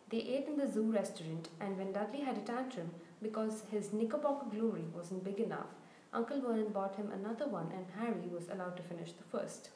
They 0.09 0.19
ate 0.19 0.47
in 0.47 0.57
the 0.57 0.71
zoo 0.71 0.91
restaurant, 0.91 1.49
and 1.59 1.77
when 1.77 1.91
Dudley 1.91 2.21
had 2.21 2.37
a 2.37 2.41
tantrum 2.41 2.91
because 3.21 3.63
his 3.71 3.91
knickerbocker 3.93 4.47
glory 4.55 4.85
wasn't 4.95 5.23
big 5.23 5.39
enough, 5.39 5.67
Uncle 6.13 6.41
Vernon 6.41 6.69
bought 6.69 6.95
him 6.95 7.11
another 7.11 7.47
one, 7.47 7.71
and 7.75 7.85
Harry 7.99 8.27
was 8.31 8.47
allowed 8.49 8.77
to 8.77 8.83
finish 8.83 9.11
the 9.11 9.23
first. 9.23 9.69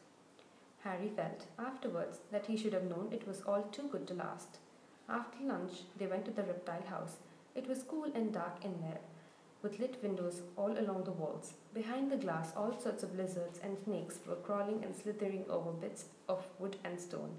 Harry 0.83 1.09
felt, 1.09 1.45
afterwards, 1.57 2.19
that 2.31 2.45
he 2.45 2.55
should 2.55 2.74
have 2.74 2.83
known 2.83 3.09
it 3.12 3.27
was 3.27 3.41
all 3.41 3.63
too 3.63 3.88
good 3.91 4.07
to 4.07 4.13
last. 4.13 4.59
After 5.09 5.43
lunch, 5.43 5.83
they 5.98 6.07
went 6.07 6.25
to 6.25 6.31
the 6.31 6.43
reptile 6.43 6.83
house. 6.88 7.17
It 7.55 7.67
was 7.67 7.83
cool 7.83 8.12
and 8.15 8.31
dark 8.33 8.63
in 8.63 8.79
there, 8.79 9.00
with 9.62 9.79
lit 9.79 10.01
windows 10.01 10.41
all 10.55 10.71
along 10.71 11.03
the 11.03 11.12
walls. 11.12 11.53
Behind 11.74 12.09
the 12.09 12.17
glass, 12.17 12.53
all 12.55 12.79
sorts 12.79 13.03
of 13.03 13.15
lizards 13.17 13.59
and 13.62 13.77
snakes 13.83 14.19
were 14.25 14.36
crawling 14.36 14.83
and 14.83 14.95
slithering 14.95 15.45
over 15.50 15.71
bits 15.71 16.05
of 16.29 16.45
wood 16.59 16.77
and 16.83 17.00
stone. 17.00 17.36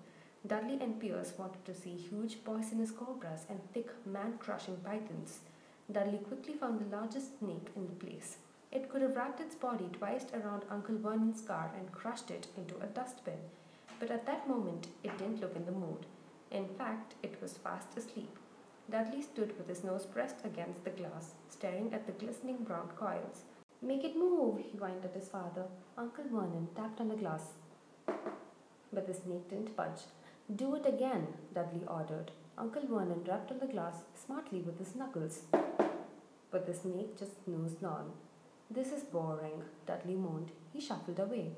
Dudley 0.47 0.79
and 0.81 1.01
Pierce 1.01 1.33
wanted 1.39 1.65
to 1.65 1.75
see 1.75 1.97
huge 1.97 2.45
poisonous 2.45 2.91
cobras 2.91 3.47
and 3.49 3.61
thick, 3.73 3.91
man 4.07 4.35
crushing 4.39 4.77
pythons. 4.79 5.41
Dudley 5.91 6.19
quickly 6.19 6.55
found 6.55 6.81
the 6.81 6.97
largest 6.97 7.39
snake 7.39 7.69
in 7.77 7.87
the 7.87 8.05
place. 8.05 8.37
It 8.73 8.89
could 8.89 9.03
have 9.03 9.17
wrapped 9.17 9.41
its 9.41 9.57
body 9.57 9.89
twice 9.93 10.27
around 10.33 10.65
Uncle 10.71 10.97
Vernon's 10.97 11.43
car 11.43 11.73
and 11.77 11.91
crushed 11.91 12.31
it 12.31 12.47
into 12.57 12.77
a 12.77 12.87
dustbin. 12.87 13.41
But 13.99 14.11
at 14.11 14.27
that 14.27 14.49
moment, 14.49 14.87
it 15.03 15.17
didn't 15.19 15.41
look 15.41 15.57
in 15.57 15.67
the 15.67 15.73
mood. 15.73 16.07
In 16.51 16.69
fact, 16.69 17.15
it 17.23 17.41
was 17.43 17.59
fast 17.59 17.97
asleep. 17.97 18.39
Dudley 18.89 19.23
stood 19.23 19.57
with 19.57 19.69
his 19.69 19.85
nose 19.85 20.07
pressed 20.07 20.45
against 20.45 20.85
the 20.85 20.91
glass, 20.91 21.35
staring 21.49 21.93
at 21.93 22.07
the 22.07 22.13
glistening 22.13 22.59
brown 22.65 22.89
coils. 22.97 23.43
Make 23.83 24.05
it 24.05 24.17
move, 24.17 24.59
he 24.59 24.79
whined 24.79 25.05
at 25.05 25.15
his 25.15 25.29
father. 25.29 25.65
Uncle 25.97 26.25
Vernon 26.31 26.69
tapped 26.77 27.01
on 27.01 27.09
the 27.09 27.17
glass. 27.17 27.53
But 28.93 29.07
the 29.07 29.15
snake 29.15 29.49
didn't 29.49 29.77
budge. 29.77 30.03
Do 30.55 30.75
it 30.75 30.87
again, 30.87 31.29
Dudley 31.55 31.83
ordered. 31.87 32.33
Uncle 32.59 32.83
Vernon 32.87 33.25
rapped 33.27 33.51
on 33.53 33.59
the 33.59 33.67
glass 33.67 34.03
smartly 34.15 34.61
with 34.61 34.79
his 34.79 34.95
knuckles. 34.95 35.43
But 36.51 36.67
the 36.67 36.75
snake 36.75 37.19
just 37.19 37.45
snoozed 37.45 37.85
on. 37.85 38.13
This 38.73 38.93
is 38.93 39.03
boring, 39.03 39.65
Dudley 39.85 40.15
moaned. 40.15 40.53
He 40.73 40.81
shuffled 40.81 41.19
away. 41.19 41.51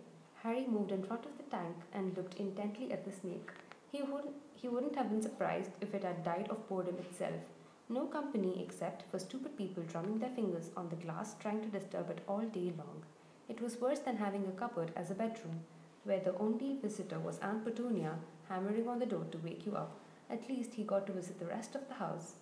Harry 0.42 0.66
moved 0.66 0.92
in 0.92 1.02
front 1.02 1.26
of 1.26 1.37
the 1.37 1.42
tank 1.42 1.76
and 1.92 2.16
looked 2.16 2.40
intently 2.40 2.90
at 2.90 3.04
the 3.04 3.12
snake. 3.12 3.50
He 3.90 4.00
wouldn't, 4.00 4.35
he 4.54 4.66
wouldn't 4.66 4.97
have 4.97 5.11
been 5.11 5.21
surprised 5.21 5.73
if 5.83 5.92
it 5.92 6.04
had 6.04 6.25
died 6.25 6.47
of 6.49 6.66
boredom 6.71 6.97
itself. 6.97 7.42
No 7.90 8.07
company 8.07 8.64
except 8.64 9.02
for 9.11 9.19
stupid 9.19 9.59
people 9.59 9.83
drumming 9.83 10.21
their 10.21 10.31
fingers 10.31 10.71
on 10.75 10.88
the 10.88 10.97
glass 10.97 11.37
trying 11.38 11.61
to 11.61 11.69
disturb 11.78 12.09
it 12.09 12.23
all 12.26 12.40
day 12.40 12.73
long. 12.78 13.02
It 13.47 13.61
was 13.61 13.78
worse 13.78 13.99
than 13.99 14.16
having 14.16 14.47
a 14.47 14.59
cupboard 14.59 14.90
as 14.97 15.11
a 15.11 15.14
bedroom, 15.14 15.61
where 16.04 16.21
the 16.21 16.35
only 16.38 16.78
visitor 16.81 17.19
was 17.19 17.38
Aunt 17.40 17.62
Petunia 17.62 18.14
hammering 18.49 18.88
on 18.88 19.00
the 19.00 19.04
door 19.04 19.26
to 19.33 19.38
wake 19.45 19.66
you 19.66 19.76
up. 19.76 20.00
At 20.31 20.49
least 20.49 20.73
he 20.75 20.83
got 20.83 21.07
to 21.09 21.12
visit 21.12 21.38
the 21.38 21.45
rest 21.45 21.75
of 21.75 21.87
the 21.88 21.95
house. 21.95 22.37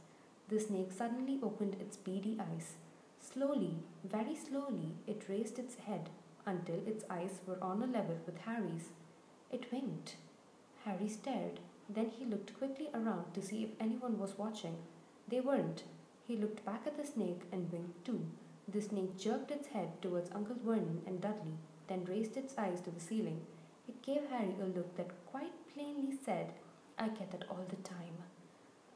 The 0.48 0.60
snake 0.60 0.92
suddenly 0.92 1.40
opened 1.42 1.74
its 1.80 1.96
beady 1.96 2.38
eyes. 2.38 2.74
Slowly, 3.18 3.74
very 4.04 4.34
slowly, 4.34 4.94
it 5.06 5.28
raised 5.28 5.58
its 5.58 5.76
head 5.76 6.10
until 6.46 6.86
its 6.86 7.04
eyes 7.10 7.40
were 7.46 7.62
on 7.62 7.82
a 7.82 7.86
level 7.86 8.18
with 8.26 8.38
Harry's. 8.38 8.90
It 9.52 9.70
winked. 9.70 10.16
Harry 10.84 11.08
stared. 11.08 11.60
Then 11.88 12.10
he 12.10 12.24
looked 12.24 12.56
quickly 12.56 12.88
around 12.94 13.34
to 13.34 13.42
see 13.42 13.64
if 13.64 13.70
anyone 13.80 14.18
was 14.18 14.38
watching. 14.38 14.76
They 15.28 15.40
weren't. 15.40 15.84
He 16.26 16.36
looked 16.36 16.64
back 16.64 16.86
at 16.86 16.96
the 16.96 17.06
snake 17.06 17.42
and 17.52 17.70
winked 17.72 18.04
too. 18.04 18.26
The 18.68 18.80
snake 18.80 19.18
jerked 19.18 19.50
its 19.50 19.68
head 19.68 20.00
towards 20.00 20.30
Uncle 20.30 20.56
Vernon 20.64 21.02
and 21.06 21.20
Dudley, 21.20 21.58
then 21.88 22.04
raised 22.04 22.36
its 22.36 22.56
eyes 22.56 22.80
to 22.82 22.90
the 22.90 23.00
ceiling. 23.00 23.40
It 23.88 24.02
gave 24.02 24.28
Harry 24.30 24.54
a 24.62 24.66
look 24.66 24.96
that 24.96 25.26
quite 25.26 25.52
plainly 25.74 26.16
said, 26.24 26.52
I 26.96 27.08
get 27.08 27.32
that 27.32 27.46
all 27.50 27.64
the 27.68 27.76
time. 27.76 28.14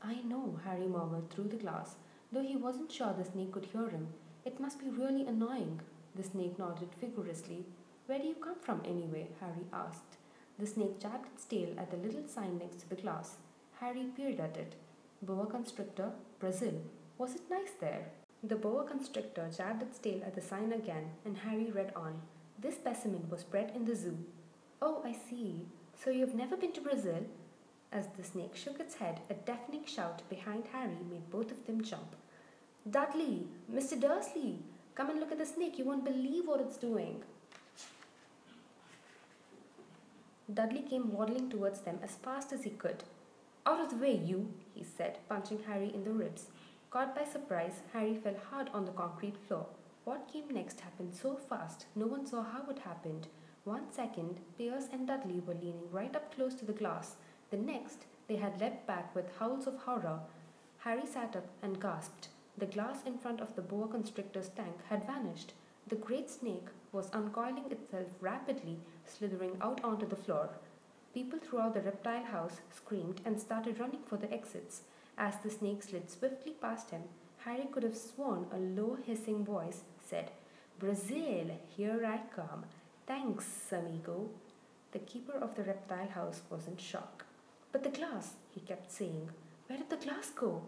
I 0.03 0.23
know, 0.23 0.61
Harry 0.65 0.87
murmured 0.87 1.31
through 1.31 1.49
the 1.49 1.57
glass, 1.57 1.97
though 2.31 2.43
he 2.43 2.57
wasn't 2.57 2.93
sure 2.93 3.13
the 3.13 3.25
snake 3.25 3.53
could 3.53 3.65
hear 3.67 3.89
him. 3.89 4.09
It 4.45 4.61
must 4.61 4.79
be 4.79 4.91
really 4.91 5.27
annoying. 5.27 5.81
The 6.15 6.23
snake 6.23 6.59
nodded 6.59 6.91
vigorously. 7.01 7.65
Where 8.07 8.19
do 8.19 8.27
you 8.27 8.35
come 8.35 8.57
from 8.61 8.83
anyway? 8.85 9.29
Harry 9.41 9.65
asked. 9.73 10.19
The 10.59 10.67
snake 10.67 11.01
jabbed 11.01 11.27
its 11.33 11.45
tail 11.45 11.71
at 11.79 11.91
the 11.91 11.97
little 11.97 12.29
sign 12.29 12.59
next 12.59 12.81
to 12.81 12.89
the 12.91 12.97
glass. 12.97 13.37
Harry 13.81 14.05
peered 14.15 14.41
at 14.41 14.57
it. 14.57 14.75
Boa 15.23 15.47
constrictor, 15.47 16.13
Brazil. 16.39 16.75
Was 17.17 17.35
it 17.35 17.51
nice 17.51 17.73
there? 17.81 18.07
The 18.43 18.57
boa 18.57 18.85
constrictor 18.85 19.49
jabbed 19.57 19.83
its 19.83 19.99
tail 19.99 20.23
at 20.27 20.35
the 20.35 20.43
sign 20.43 20.73
again, 20.73 21.11
and 21.25 21.39
Harry 21.39 21.71
read 21.71 21.93
on. 21.97 22.21
This 22.59 22.75
specimen 22.75 23.31
was 23.31 23.43
bred 23.43 23.73
in 23.75 23.87
the 23.87 23.97
zoo. 23.97 24.19
Oh, 24.83 25.03
I 25.05 25.13
see. 25.13 25.67
So 25.97 26.11
you've 26.11 26.35
never 26.35 26.57
been 26.57 26.73
to 26.73 26.83
Brazil? 26.83 27.25
As 27.91 28.09
the 28.09 28.25
snake 28.25 28.55
shook 28.55 28.79
its 28.79 28.97
head, 28.97 29.21
a 29.31 29.35
deafening 29.35 29.87
shout 29.87 30.23
behind 30.29 30.65
Harry 30.73 30.99
made 31.11 31.31
both 31.31 31.51
of 31.51 31.65
them 31.67 31.83
jump. 31.83 32.17
Dudley, 32.91 33.47
Mr. 33.73 33.99
Dursley, 33.99 34.59
come 34.95 35.09
and 35.09 35.19
look 35.19 35.33
at 35.33 35.39
the 35.39 35.47
snake. 35.47 35.79
You 35.79 35.87
won't 35.87 36.05
believe 36.05 36.47
what 36.47 36.61
it's 36.61 36.77
doing. 36.77 37.23
Dudley 40.53 40.83
came 40.83 41.11
waddling 41.11 41.49
towards 41.49 41.81
them 41.81 41.99
as 42.03 42.17
fast 42.17 42.53
as 42.53 42.65
he 42.65 42.71
could. 42.71 43.03
Out 43.65 43.81
of 43.81 43.89
the 43.89 43.97
way, 43.97 44.15
you, 44.15 44.53
he 44.75 44.85
said, 44.85 45.17
punching 45.31 45.61
Harry 45.67 45.91
in 45.95 46.05
the 46.05 46.13
ribs. 46.13 46.49
Caught 46.91 47.17
by 47.17 47.25
surprise, 47.25 47.81
Harry 47.95 48.15
fell 48.17 48.37
hard 48.51 48.69
on 48.75 48.85
the 48.85 48.93
concrete 48.93 49.39
floor. 49.49 49.67
What 50.05 50.31
came 50.31 50.51
next 50.51 50.81
happened 50.81 51.15
so 51.15 51.37
fast, 51.37 51.87
no 51.97 52.07
one 52.07 52.27
saw 52.27 52.43
how 52.43 52.69
it 52.69 52.81
happened. 52.81 53.29
One 53.65 53.91
second, 53.91 54.41
Pierce 54.59 54.89
and 54.93 55.07
Dudley 55.07 55.41
were 55.41 55.55
leaning 55.55 55.91
right 55.91 56.15
up 56.15 56.35
close 56.35 56.55
to 56.57 56.67
the 56.67 56.75
glass. 56.75 57.17
The 57.51 57.57
next, 57.57 58.05
they 58.29 58.37
had 58.37 58.61
leapt 58.61 58.87
back 58.87 59.15
with 59.15 59.39
howls 59.39 59.67
of 59.67 59.79
horror. 59.79 60.21
Harry 60.81 61.07
sat 61.07 61.35
up 61.35 61.47
and 61.63 61.81
gasped. 61.81 62.29
The 62.57 62.67
glass 62.67 63.03
in 63.05 63.19
front 63.19 63.41
of 63.41 63.57
the 63.57 63.63
boa 63.63 63.89
constrictor's 63.89 64.49
tank 64.49 64.77
had 64.89 65.07
vanished. 65.07 65.53
The 65.89 65.97
great 65.97 66.31
snake 66.31 66.69
was 66.93 67.11
uncoiling 67.13 67.71
itself 67.71 68.07
rapidly, 68.21 68.79
slithering 69.05 69.57
out 69.61 69.83
onto 69.83 70.07
the 70.07 70.17
floor. 70.17 70.51
People 71.13 71.39
throughout 71.39 71.75
the 71.75 71.81
reptile 71.81 72.25
house 72.25 72.61
screamed 72.71 73.21
and 73.25 73.41
started 73.41 73.81
running 73.81 74.03
for 74.07 74.17
the 74.17 74.33
exits. 74.33 74.83
As 75.19 75.37
the 75.39 75.51
snake 75.51 75.83
slid 75.83 76.11
swiftly 76.11 76.53
past 76.53 76.91
him, 76.91 77.03
Harry 77.45 77.69
could 77.71 77.83
have 77.83 77.97
sworn 77.97 78.47
a 78.53 78.57
low 78.57 78.97
hissing 79.05 79.45
voice 79.45 79.83
said, 80.01 80.31
Brazil, 80.79 81.51
here 81.77 82.05
I 82.05 82.21
come. 82.35 82.65
Thanks, 83.07 83.47
amigo. 83.73 84.31
The 84.93 84.99
keeper 85.01 85.37
of 85.39 85.55
the 85.55 85.63
reptile 85.63 86.09
house 86.09 86.43
was 86.51 86.67
in 86.67 86.77
shock. 86.77 87.25
But 87.73 87.83
the 87.83 87.91
glass, 87.91 88.35
he 88.51 88.61
kept 88.61 88.91
saying. 88.91 89.31
Where 89.67 89.79
did 89.79 89.91
the 89.91 89.97
glass 89.97 90.31
go? 90.31 90.63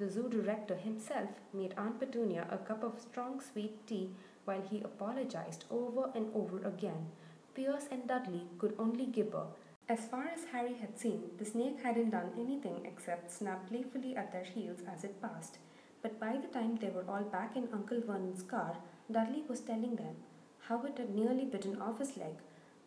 The 0.00 0.10
zoo 0.10 0.30
director 0.30 0.76
himself 0.76 1.28
made 1.52 1.74
Aunt 1.76 2.00
Petunia 2.00 2.46
a 2.50 2.56
cup 2.56 2.82
of 2.82 2.98
strong 2.98 3.38
sweet 3.38 3.86
tea 3.86 4.08
while 4.46 4.62
he 4.62 4.80
apologized 4.80 5.66
over 5.70 6.10
and 6.14 6.34
over 6.34 6.66
again. 6.66 7.10
Pierce 7.54 7.86
and 7.90 8.08
Dudley 8.08 8.46
could 8.58 8.74
only 8.78 9.04
gibber. 9.04 9.48
As 9.90 10.06
far 10.06 10.24
as 10.24 10.46
Harry 10.52 10.72
had 10.72 10.98
seen, 10.98 11.24
the 11.36 11.44
snake 11.44 11.82
hadn't 11.82 12.12
done 12.12 12.32
anything 12.38 12.86
except 12.86 13.30
snap 13.30 13.68
playfully 13.68 14.16
at 14.16 14.32
their 14.32 14.44
heels 14.44 14.78
as 14.90 15.04
it 15.04 15.20
passed. 15.20 15.58
But 16.00 16.18
by 16.18 16.38
the 16.38 16.48
time 16.48 16.76
they 16.76 16.88
were 16.88 17.04
all 17.06 17.24
back 17.24 17.54
in 17.54 17.68
Uncle 17.70 18.00
Vernon's 18.00 18.42
car, 18.42 18.78
Dudley 19.12 19.44
was 19.48 19.60
telling 19.60 19.96
them 19.96 20.16
how 20.60 20.82
it 20.84 20.96
had 20.96 21.14
nearly 21.14 21.44
bitten 21.44 21.78
off 21.78 21.98
his 21.98 22.16
leg, 22.16 22.36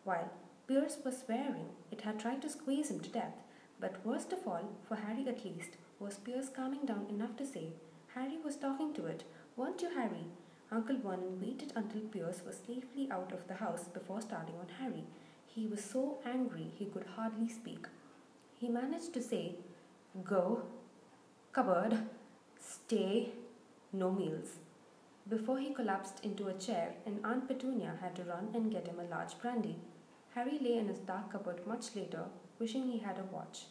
while 0.02 0.32
Pierce 0.66 0.98
was 1.04 1.18
swearing 1.18 1.68
it 1.92 2.00
had 2.00 2.18
tried 2.18 2.42
to 2.42 2.48
squeeze 2.48 2.90
him 2.90 2.98
to 2.98 3.08
death. 3.10 3.36
But 3.78 4.04
worst 4.04 4.32
of 4.32 4.48
all, 4.48 4.72
for 4.88 4.96
Harry 4.96 5.28
at 5.28 5.44
least, 5.44 5.76
was 6.04 6.18
Pierce 6.18 6.50
calming 6.50 6.84
down 6.84 7.06
enough 7.08 7.34
to 7.36 7.46
say, 7.46 7.68
Harry 8.14 8.36
was 8.44 8.56
talking 8.56 8.92
to 8.92 9.06
it, 9.06 9.24
weren't 9.56 9.80
you, 9.80 9.88
Harry? 9.88 10.26
Uncle 10.70 10.98
Vernon 10.98 11.40
waited 11.40 11.72
until 11.74 12.02
Pierce 12.02 12.42
was 12.44 12.56
safely 12.66 13.08
out 13.10 13.32
of 13.32 13.48
the 13.48 13.54
house 13.54 13.84
before 13.84 14.20
starting 14.20 14.56
on 14.56 14.68
Harry. 14.78 15.04
He 15.46 15.66
was 15.66 15.82
so 15.82 16.18
angry 16.26 16.70
he 16.78 16.84
could 16.84 17.06
hardly 17.16 17.48
speak. 17.48 17.86
He 18.60 18.68
managed 18.68 19.14
to 19.14 19.22
say, 19.22 19.54
Go, 20.22 20.64
cupboard, 21.52 21.98
stay, 22.60 23.30
no 23.90 24.12
meals. 24.12 24.58
Before 25.26 25.58
he 25.58 25.72
collapsed 25.72 26.22
into 26.22 26.48
a 26.48 26.58
chair, 26.58 26.96
and 27.06 27.24
Aunt 27.24 27.48
Petunia 27.48 27.94
had 28.02 28.14
to 28.16 28.24
run 28.24 28.48
and 28.52 28.70
get 28.70 28.88
him 28.88 29.00
a 29.00 29.04
large 29.04 29.38
brandy. 29.38 29.76
Harry 30.34 30.58
lay 30.60 30.76
in 30.76 30.88
his 30.88 30.98
dark 30.98 31.32
cupboard 31.32 31.66
much 31.66 31.96
later, 31.96 32.24
wishing 32.58 32.90
he 32.90 32.98
had 32.98 33.18
a 33.18 33.34
watch. 33.34 33.64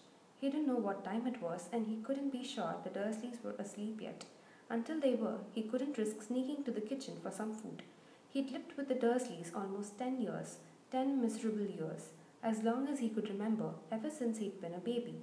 He 0.44 0.50
didn't 0.50 0.68
know 0.68 0.76
what 0.76 1.06
time 1.06 1.26
it 1.26 1.42
was, 1.42 1.70
and 1.72 1.88
he 1.88 2.02
couldn't 2.04 2.34
be 2.34 2.44
sure 2.44 2.76
the 2.84 2.90
Dursleys 2.90 3.42
were 3.42 3.56
asleep 3.58 4.02
yet. 4.02 4.26
Until 4.70 5.00
they 5.00 5.16
were, 5.16 5.38
he 5.54 5.62
couldn't 5.62 5.98
risk 5.98 6.22
sneaking 6.22 6.66
to 6.66 6.72
the 6.72 6.82
kitchen 6.82 7.16
for 7.24 7.32
some 7.32 7.54
food. 7.54 7.82
He'd 8.28 8.52
lived 8.52 8.74
with 8.76 8.90
the 8.90 8.96
Dursleys 8.96 9.56
almost 9.56 9.98
ten 9.98 10.20
years, 10.20 10.58
ten 10.92 11.22
miserable 11.22 11.66
years, 11.66 12.10
as 12.44 12.62
long 12.62 12.90
as 12.90 13.00
he 13.00 13.08
could 13.08 13.30
remember, 13.30 13.70
ever 13.90 14.10
since 14.10 14.40
he'd 14.40 14.60
been 14.60 14.74
a 14.74 14.80
baby. 14.80 15.22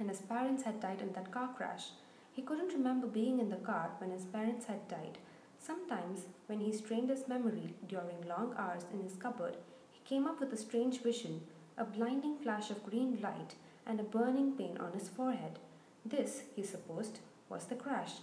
And 0.00 0.08
his 0.08 0.22
parents 0.22 0.64
had 0.64 0.80
died 0.80 1.02
in 1.02 1.12
that 1.12 1.30
car 1.30 1.54
crash. 1.56 1.90
He 2.32 2.42
couldn't 2.42 2.72
remember 2.72 3.06
being 3.06 3.38
in 3.38 3.50
the 3.50 3.64
car 3.70 3.92
when 3.98 4.10
his 4.10 4.24
parents 4.24 4.66
had 4.66 4.88
died. 4.88 5.18
Sometimes, 5.60 6.22
when 6.48 6.58
he 6.58 6.72
strained 6.72 7.10
his 7.10 7.28
memory 7.28 7.74
during 7.88 8.26
long 8.26 8.56
hours 8.58 8.86
in 8.92 9.04
his 9.04 9.14
cupboard, 9.14 9.56
he 9.92 10.00
came 10.04 10.26
up 10.26 10.40
with 10.40 10.52
a 10.52 10.56
strange 10.56 11.00
vision 11.00 11.42
a 11.78 11.84
blinding 11.84 12.38
flash 12.38 12.70
of 12.70 12.82
green 12.86 13.18
light 13.20 13.54
and 13.86 14.00
a 14.00 14.04
burning 14.04 14.52
pain 14.52 14.76
on 14.78 14.92
his 14.92 15.08
forehead. 15.08 15.58
This, 16.04 16.42
he 16.54 16.62
supposed, 16.62 17.20
was 17.48 17.66
the 17.66 17.74
crash 17.74 18.14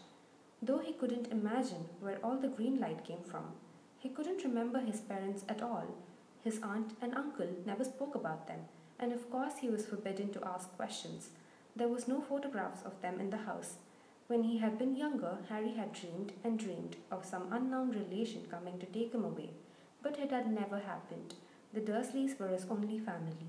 though 0.65 0.80
he 0.80 0.93
couldn't 0.93 1.32
imagine 1.32 1.89
where 1.99 2.19
all 2.23 2.38
the 2.38 2.47
green 2.47 2.80
light 2.80 3.04
came 3.04 3.23
from. 3.30 3.43
He 3.99 4.10
couldn't 4.10 4.43
remember 4.45 4.80
his 4.80 5.02
parents 5.02 5.43
at 5.49 5.62
all. 5.62 5.88
His 6.41 6.62
aunt 6.63 6.95
and 7.02 7.13
uncle 7.15 7.49
never 7.65 7.84
spoke 7.84 8.15
about 8.15 8.47
them, 8.47 8.60
and 8.97 9.12
of 9.12 9.30
course 9.30 9.58
he 9.60 9.69
was 9.69 9.86
forbidden 9.86 10.32
to 10.32 10.47
ask 10.47 10.73
questions. 10.78 11.30
There 11.76 11.89
was 11.89 12.08
no 12.08 12.21
photographs 12.21 12.82
of 12.84 13.02
them 13.02 13.19
in 13.19 13.30
the 13.30 13.45
house. 13.49 13.76
When 14.28 14.43
he 14.43 14.60
had 14.60 14.80
been 14.80 14.95
younger, 14.95 15.38
Harry 15.49 15.73
had 15.73 15.91
dreamed 15.91 16.32
and 16.45 16.58
dreamed 16.58 16.95
of 17.12 17.26
some 17.26 17.52
unknown 17.52 17.91
relation 17.91 18.43
coming 18.49 18.80
to 18.80 18.86
take 18.86 19.13
him 19.13 19.26
away, 19.26 19.49
but 20.02 20.17
it 20.17 20.32
had 20.32 20.49
never 20.49 20.80
happened. 20.80 21.34
The 21.73 21.82
Dursleys 21.82 22.39
were 22.39 22.47
his 22.47 22.65
only 22.69 22.99
family. 22.99 23.47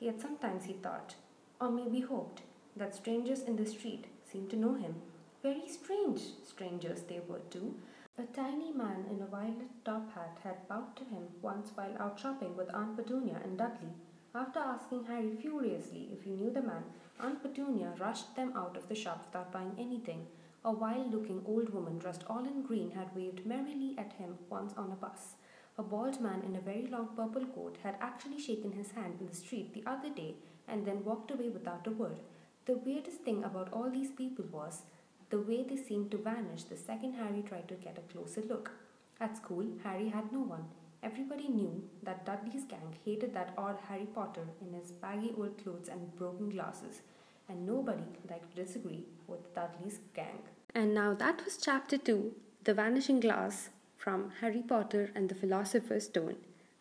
Yet 0.00 0.20
sometimes 0.20 0.64
he 0.64 0.72
thought, 0.72 1.14
or 1.60 1.70
maybe 1.70 2.00
hoped, 2.00 2.42
that 2.76 2.94
strangers 2.94 3.42
in 3.42 3.56
the 3.56 3.66
street 3.66 4.06
seemed 4.30 4.50
to 4.50 4.56
know 4.56 4.74
him 4.74 4.94
very 5.42 5.68
strange 5.68 6.20
strangers 6.44 7.02
they 7.02 7.20
were 7.28 7.40
too. 7.50 7.74
A 8.18 8.24
tiny 8.24 8.72
man 8.72 9.04
in 9.08 9.22
a 9.22 9.26
violet 9.26 9.70
top 9.84 10.12
hat 10.12 10.38
had 10.42 10.66
bowed 10.68 10.96
to 10.96 11.04
him 11.04 11.28
once 11.40 11.70
while 11.76 11.94
out 12.00 12.18
shopping 12.18 12.56
with 12.56 12.74
Aunt 12.74 12.96
Petunia 12.96 13.40
and 13.44 13.56
Dudley. 13.56 13.92
After 14.34 14.58
asking 14.58 15.04
Harry 15.04 15.36
furiously 15.40 16.08
if 16.12 16.24
he 16.24 16.30
knew 16.30 16.50
the 16.50 16.62
man, 16.62 16.82
Aunt 17.20 17.40
Petunia 17.40 17.92
rushed 18.00 18.34
them 18.34 18.52
out 18.56 18.76
of 18.76 18.88
the 18.88 18.96
shop 18.96 19.26
without 19.26 19.52
buying 19.52 19.76
anything. 19.78 20.26
A 20.64 20.72
wild 20.72 21.14
looking 21.14 21.42
old 21.46 21.70
woman 21.72 21.98
dressed 21.98 22.24
all 22.26 22.44
in 22.44 22.62
green 22.62 22.90
had 22.90 23.14
waved 23.14 23.46
merrily 23.46 23.94
at 23.96 24.14
him 24.14 24.38
once 24.50 24.74
on 24.76 24.90
a 24.90 24.96
bus. 24.96 25.36
A 25.78 25.84
bald 25.84 26.20
man 26.20 26.42
in 26.42 26.56
a 26.56 26.60
very 26.60 26.88
long 26.88 27.10
purple 27.14 27.46
coat 27.46 27.78
had 27.84 27.94
actually 28.00 28.40
shaken 28.40 28.72
his 28.72 28.90
hand 28.90 29.18
in 29.20 29.28
the 29.28 29.36
street 29.36 29.72
the 29.72 29.88
other 29.88 30.10
day 30.10 30.34
and 30.68 30.86
then 30.86 31.04
walked 31.04 31.30
away 31.30 31.48
without 31.48 31.86
a 31.86 31.90
word. 31.90 32.20
The 32.66 32.76
weirdest 32.76 33.20
thing 33.20 33.44
about 33.44 33.72
all 33.72 33.90
these 33.90 34.10
people 34.10 34.44
was 34.52 34.82
the 35.30 35.40
way 35.40 35.62
they 35.62 35.76
seemed 35.76 36.10
to 36.10 36.18
vanish 36.18 36.64
the 36.64 36.76
second 36.76 37.14
Harry 37.14 37.42
tried 37.46 37.68
to 37.68 37.74
get 37.74 37.98
a 37.98 38.12
closer 38.12 38.42
look. 38.42 38.70
At 39.20 39.36
school, 39.36 39.66
Harry 39.82 40.08
had 40.08 40.32
no 40.32 40.40
one. 40.40 40.64
Everybody 41.02 41.48
knew 41.48 41.82
that 42.02 42.24
Dudley's 42.24 42.64
gang 42.64 42.96
hated 43.04 43.34
that 43.34 43.54
odd 43.56 43.78
Harry 43.88 44.06
Potter 44.14 44.46
in 44.60 44.72
his 44.72 44.90
baggy 44.90 45.32
old 45.36 45.62
clothes 45.62 45.88
and 45.88 46.16
broken 46.16 46.50
glasses, 46.50 47.02
and 47.48 47.66
nobody 47.66 48.02
liked 48.28 48.54
to 48.54 48.64
disagree 48.64 49.04
with 49.26 49.54
Dudley's 49.54 50.00
gang. 50.14 50.40
And 50.74 50.94
now 50.94 51.14
that 51.14 51.44
was 51.44 51.56
chapter 51.56 51.98
2 51.98 52.34
The 52.64 52.74
Vanishing 52.74 53.20
Glass 53.20 53.70
from 53.96 54.32
Harry 54.40 54.62
Potter 54.62 55.10
and 55.14 55.28
the 55.28 55.34
Philosopher's 55.34 56.06
Stone. 56.06 56.36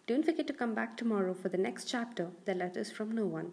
Don't 0.08 0.26
forget 0.26 0.48
to 0.48 0.54
come 0.54 0.74
back 0.74 0.96
tomorrow 0.96 1.34
for 1.34 1.50
the 1.50 1.58
next 1.58 1.86
chapter, 1.86 2.30
The 2.46 2.56
Letters 2.56 2.92
from 2.92 3.12
No 3.12 3.26
One. 3.26 3.52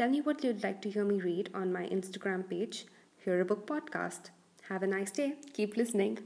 Tell 0.00 0.08
me 0.08 0.22
what 0.22 0.42
you'd 0.42 0.62
like 0.62 0.80
to 0.80 0.88
hear 0.88 1.04
me 1.04 1.20
read 1.20 1.50
on 1.52 1.74
my 1.74 1.84
Instagram 1.88 2.48
page 2.48 2.86
Hear 3.22 3.42
a 3.42 3.44
Book 3.44 3.66
podcast. 3.66 4.30
Have 4.70 4.82
a 4.82 4.86
nice 4.86 5.10
day. 5.10 5.34
Keep 5.52 5.76
listening. 5.76 6.20